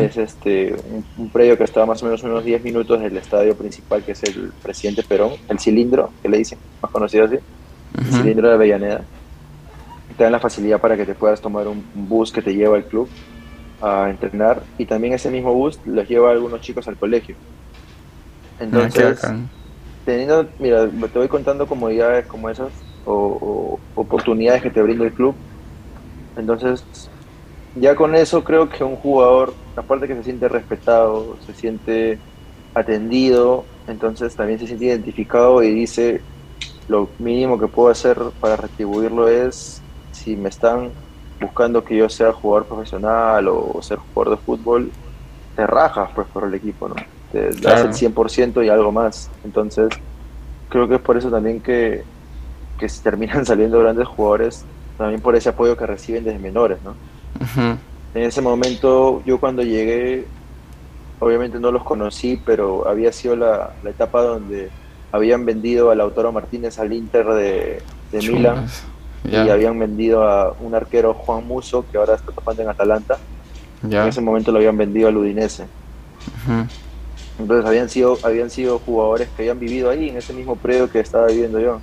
[0.00, 0.76] Es este
[1.18, 4.22] un, predio que estaba más o menos unos 10 minutos del estadio principal, que es
[4.22, 7.38] el Presidente Perón, el cilindro, que le dicen, más conocido así
[7.98, 9.00] el cilindro de Avellaneda.
[10.16, 12.84] Te dan la facilidad para que te puedas tomar un, bus que te lleva al
[12.84, 13.08] club
[13.82, 17.36] a entrenar y también ese mismo bus los lleva a algunos chicos al colegio.
[18.58, 19.20] Entonces,
[20.04, 22.70] teniendo, mira, te voy contando comodidades como esas
[23.06, 25.34] o, oportunidades que te brinda el club.
[26.36, 26.84] Entonces,
[27.74, 32.18] ya con eso creo que un jugador, aparte que se siente respetado, se siente
[32.74, 36.20] atendido, entonces también se siente identificado y dice,
[36.88, 39.80] lo mínimo que puedo hacer para retribuirlo es,
[40.12, 40.90] si me están
[41.40, 44.90] buscando que yo sea jugador profesional o ser jugador de fútbol,
[45.56, 46.94] te rajas pues por el equipo, ¿no?
[47.32, 49.30] Te das el 100% y algo más.
[49.42, 49.88] Entonces,
[50.68, 52.04] creo que es por eso también que,
[52.78, 54.64] que terminan saliendo grandes jugadores,
[54.98, 56.94] también por ese apoyo que reciben desde menores, ¿no?
[58.14, 60.24] En ese momento, yo cuando llegué,
[61.18, 64.70] obviamente no los conocí, pero había sido la, etapa donde
[65.12, 68.66] habían vendido a Lautaro Martínez al Inter de, de Milán
[69.24, 73.18] y habían vendido a un arquero Juan Muso que ahora está topando en Atalanta.
[73.82, 75.66] En ese momento lo habían vendido al Udinese.
[77.38, 81.00] Entonces habían sido, habían sido jugadores que habían vivido ahí, en ese mismo predio que
[81.00, 81.80] estaba viviendo yo.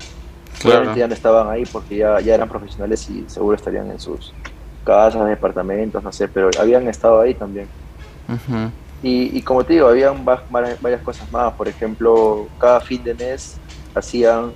[0.60, 0.96] Claro.
[0.96, 4.38] ya no estaban ahí porque ya, ya eran profesionales y seguro estarían en sus
[4.84, 7.72] casas, departamentos, no sé, pero habían estado ahí también.
[9.02, 11.54] y, y, como te digo, habían varias cosas más.
[11.56, 13.62] Por ejemplo, cada fin de mes
[13.94, 14.56] hacían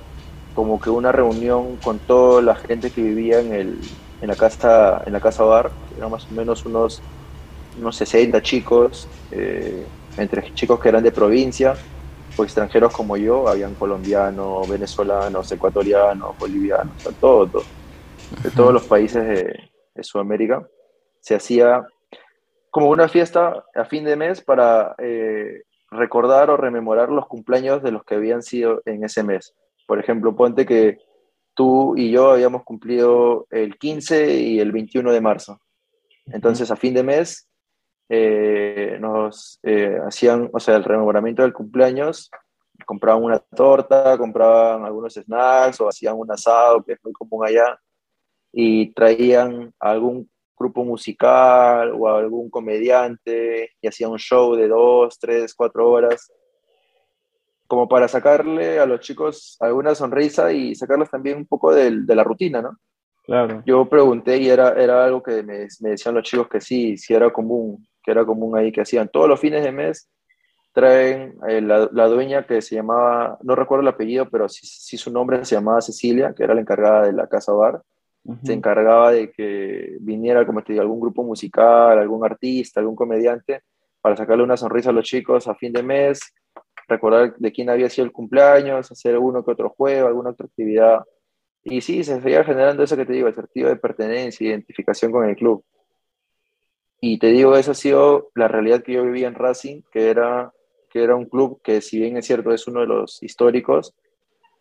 [0.54, 5.04] como que una reunión con toda la gente que vivía en, el, en la casa
[5.06, 7.06] en la casa bar, eran más o menos unos,
[7.76, 11.80] unos 60 chicos, eh, entre chicos que eran de provincia
[12.38, 17.64] o extranjeros como yo, habían colombianos, venezolanos, ecuatorianos, bolivianos, o todo,
[18.44, 20.68] de todos los países de, de Sudamérica,
[21.20, 21.86] se hacía
[22.70, 27.92] como una fiesta a fin de mes para eh, recordar o rememorar los cumpleaños de
[27.92, 29.56] los que habían sido en ese mes.
[29.88, 31.00] Por ejemplo, ponte que
[31.54, 35.60] tú y yo habíamos cumplido el 15 y el 21 de marzo.
[36.28, 37.48] Entonces, a fin de mes
[38.10, 42.30] eh, nos eh, hacían, o sea, el rememoramiento del cumpleaños,
[42.86, 47.78] compraban una torta, compraban algunos snacks o hacían un asado, que es muy común allá,
[48.52, 55.54] y traían algún grupo musical o algún comediante y hacían un show de dos, tres,
[55.54, 56.32] cuatro horas,
[57.68, 62.16] como para sacarle a los chicos alguna sonrisa y sacarles también un poco de, de
[62.16, 62.78] la rutina, ¿no?
[63.26, 63.62] Claro.
[63.66, 67.14] Yo pregunté y era, era algo que me, me, decían los chicos que sí, sí
[67.14, 70.10] era común, que era común ahí, que hacían todos los fines de mes,
[70.72, 74.96] traen eh, la, la, dueña que se llamaba, no recuerdo el apellido, pero sí, sí,
[74.96, 77.82] su nombre se llamaba Cecilia, que era la encargada de la casa bar,
[78.44, 83.62] se encargaba de que viniera, como te digo, algún grupo musical, algún artista, algún comediante,
[84.02, 86.20] para sacarle una sonrisa a los chicos a fin de mes,
[86.88, 91.04] recordar de quién había sido el cumpleaños, hacer uno que otro juego, alguna otra actividad.
[91.64, 95.28] Y sí, se seguía generando eso que te digo, el sentido de pertenencia, identificación con
[95.28, 95.64] el club.
[97.00, 100.52] Y te digo, esa ha sido la realidad que yo vivía en Racing, que era,
[100.90, 103.96] que era un club que si bien es cierto es uno de los históricos,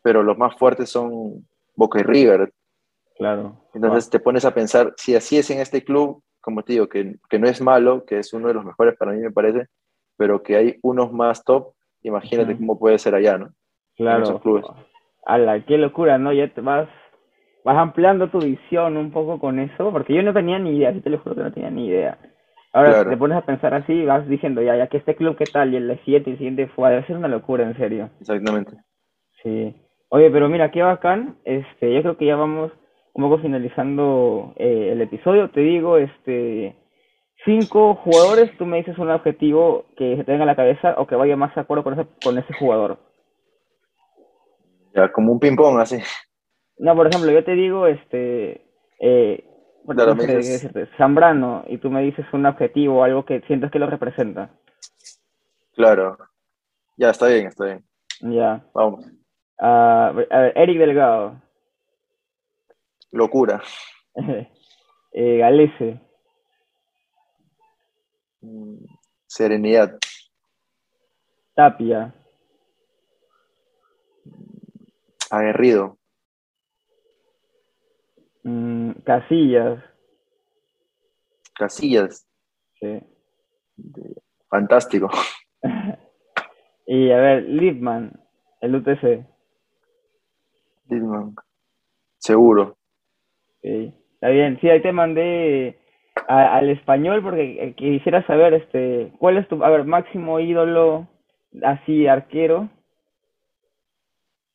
[0.02, 2.52] pero los más fuertes son Boca y River,
[3.16, 3.56] Claro.
[3.72, 7.16] Entonces te pones a pensar, si así es en este club, como te digo, que,
[7.28, 9.66] que, no es malo, que es uno de los mejores para mí me parece,
[10.16, 11.72] pero que hay unos más top,
[12.02, 13.50] imagínate cómo puede ser allá, ¿no?
[13.96, 14.18] Claro.
[14.18, 14.66] En esos clubes.
[15.26, 16.32] la qué locura, ¿no?
[16.32, 16.88] Ya te vas,
[17.66, 21.00] vas ampliando tu visión un poco con eso, porque yo no tenía ni idea, si
[21.00, 22.16] te lo juro que no tenía ni idea.
[22.72, 25.74] Ahora te pones a pensar así, vas diciendo, ya, ya que este club, ¿qué tal?
[25.74, 28.10] Y el siguiente, el siguiente fue, debe ser una locura, en serio.
[28.20, 28.76] Exactamente.
[29.42, 29.74] Sí.
[30.10, 32.70] Oye, pero mira, qué bacán, este, yo creo que ya vamos
[33.14, 36.76] un poco finalizando eh, el episodio, te digo, este,
[37.44, 41.16] cinco jugadores, tú me dices un objetivo que se tenga en la cabeza o que
[41.16, 42.98] vaya más de acuerdo con ese, con ese jugador.
[44.94, 45.96] Ya, como un ping-pong, así.
[46.78, 48.66] No, por ejemplo, yo te digo, este,
[49.00, 49.44] eh,
[50.98, 54.50] Zambrano, y tú me dices un objetivo, algo que sientes que lo representa.
[55.74, 56.18] Claro.
[56.96, 57.84] Ya, está bien, está bien.
[58.20, 58.64] Ya.
[58.74, 59.06] Vamos.
[59.58, 61.40] a ver, Eric Delgado.
[63.12, 63.62] Locura.
[65.12, 66.00] eh, Galese.
[68.40, 68.84] Mm,
[69.26, 69.98] serenidad.
[71.54, 72.14] Tapia.
[75.30, 75.96] Aguerrido.
[78.46, 79.82] Mm, Casillas.
[81.52, 82.24] Casillas.
[82.78, 83.00] Sí.
[84.48, 85.10] Fantástico.
[86.86, 88.12] y a ver, Lipman,
[88.60, 89.26] el UTC.
[90.88, 91.34] Lipman.
[92.18, 92.76] Seguro.
[93.62, 95.80] Está bien, sí, ahí te mandé
[96.28, 101.08] al español porque eh, quisiera saber, este, ¿cuál es tu, a ver, máximo ídolo,
[101.64, 102.68] así, arquero?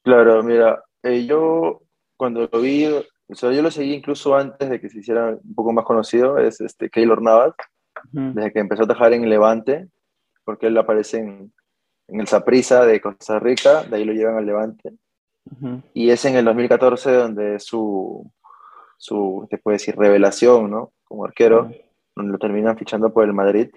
[0.03, 1.81] Claro, mira, eh, yo
[2.15, 2.87] cuando lo vi,
[3.31, 6.37] o sea, yo lo seguí incluso antes de que se hiciera un poco más conocido,
[6.37, 7.53] es este Keylor Navas,
[8.11, 9.87] desde que empezó a trabajar en Levante,
[10.43, 11.53] porque él aparece en,
[12.07, 14.93] en el Saprissa de Costa Rica, de ahí lo llevan al Levante.
[15.93, 18.29] Y es en el 2014 donde su,
[18.97, 20.91] su, te puede decir, revelación, ¿no?
[21.05, 21.71] Como arquero.
[22.15, 23.69] lo terminan fichando por el Madrid.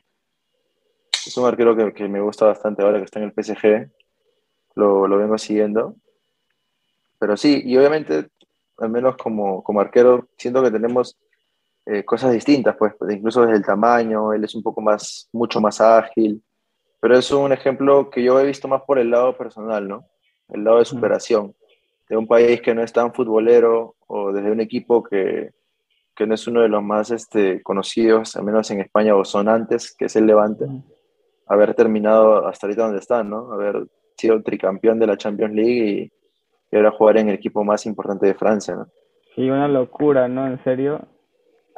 [1.26, 3.90] Es un arquero que, que me gusta bastante ahora que está en el PSG,
[4.74, 5.96] lo, lo vengo siguiendo.
[7.18, 8.28] Pero sí, y obviamente,
[8.78, 11.16] al menos como, como arquero, siento que tenemos
[11.86, 15.80] eh, cosas distintas, pues, incluso desde el tamaño, él es un poco más, mucho más
[15.80, 16.42] ágil,
[17.00, 20.06] pero es un ejemplo que yo he visto más por el lado personal, ¿no?
[20.48, 21.54] El lado de superación,
[22.08, 25.50] de un país que no es tan futbolero o desde un equipo que,
[26.14, 29.48] que no es uno de los más este, conocidos, al menos en España o son
[29.48, 30.66] antes, que es el Levante,
[31.46, 33.52] haber terminado hasta ahorita donde están, ¿no?
[33.52, 36.12] Haber sido tricampeón de la Champions League y,
[36.74, 38.88] y ahora jugar en el equipo más importante de Francia, ¿no?
[39.34, 40.48] Sí, una locura, ¿no?
[40.48, 41.06] En serio.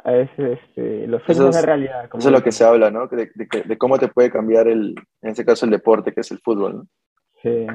[0.03, 2.05] A veces este, los sueños de realidad.
[2.05, 3.07] eso es lo que se habla, ¿no?
[3.07, 6.39] De, de, cómo te puede cambiar, el, en este caso, el deporte, que es el
[6.39, 6.87] fútbol, ¿no?
[7.43, 7.67] Sí.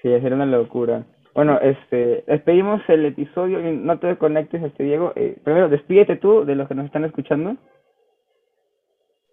[0.00, 1.04] Sí, es una locura.
[1.34, 3.60] Bueno, este, despedimos el episodio.
[3.60, 5.12] No te conectes, este Diego.
[5.16, 7.56] Eh, primero, despídete tú de los que nos están escuchando.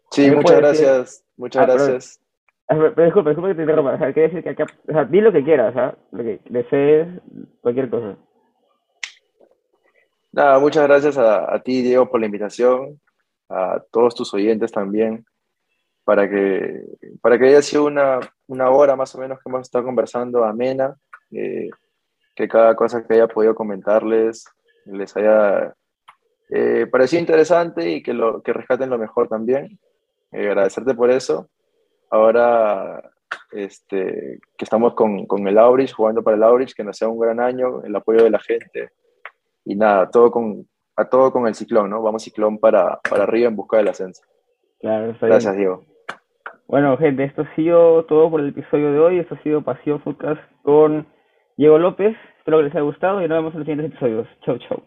[0.09, 1.25] Sí, muchas gracias.
[1.37, 2.22] Muchas ah, gracias.
[2.67, 3.93] Pero, pero, disculpa, disculpa que te interrumpa.
[3.93, 5.95] O sea, quiere decir que acá, o sea, di lo que quieras, ¿ah?
[6.11, 7.07] Lo que desees,
[7.61, 8.17] cualquier cosa.
[10.31, 12.99] Nada, muchas gracias a, a, ti, Diego, por la invitación,
[13.49, 15.25] a todos tus oyentes también,
[16.03, 16.83] para que,
[17.21, 20.95] para que haya sido una, una hora más o menos que hemos estado conversando amena,
[21.31, 21.69] eh,
[22.35, 24.45] que cada cosa que haya podido comentarles
[24.85, 25.75] les haya
[26.49, 29.79] eh, parecido interesante y que, lo, que rescaten lo mejor también.
[30.31, 31.49] Eh, agradecerte por eso
[32.13, 33.11] ahora
[33.51, 37.19] este, que estamos con, con el Aurich, jugando para el Aurich, que nos sea un
[37.19, 38.89] gran año, el apoyo de la gente.
[39.65, 42.03] Y nada, todo con, a todo con el ciclón, ¿no?
[42.03, 44.21] Vamos ciclón para, para arriba en busca del ascenso.
[44.79, 45.85] Claro, Gracias, Diego.
[46.67, 49.19] Bueno, gente, esto ha sido todo por el episodio de hoy.
[49.19, 51.07] Esto ha sido Pasión Footcast con
[51.57, 52.15] Diego López.
[52.37, 54.27] Espero que les haya gustado y nos vemos en los siguientes episodios.
[54.45, 54.83] Chau, chau.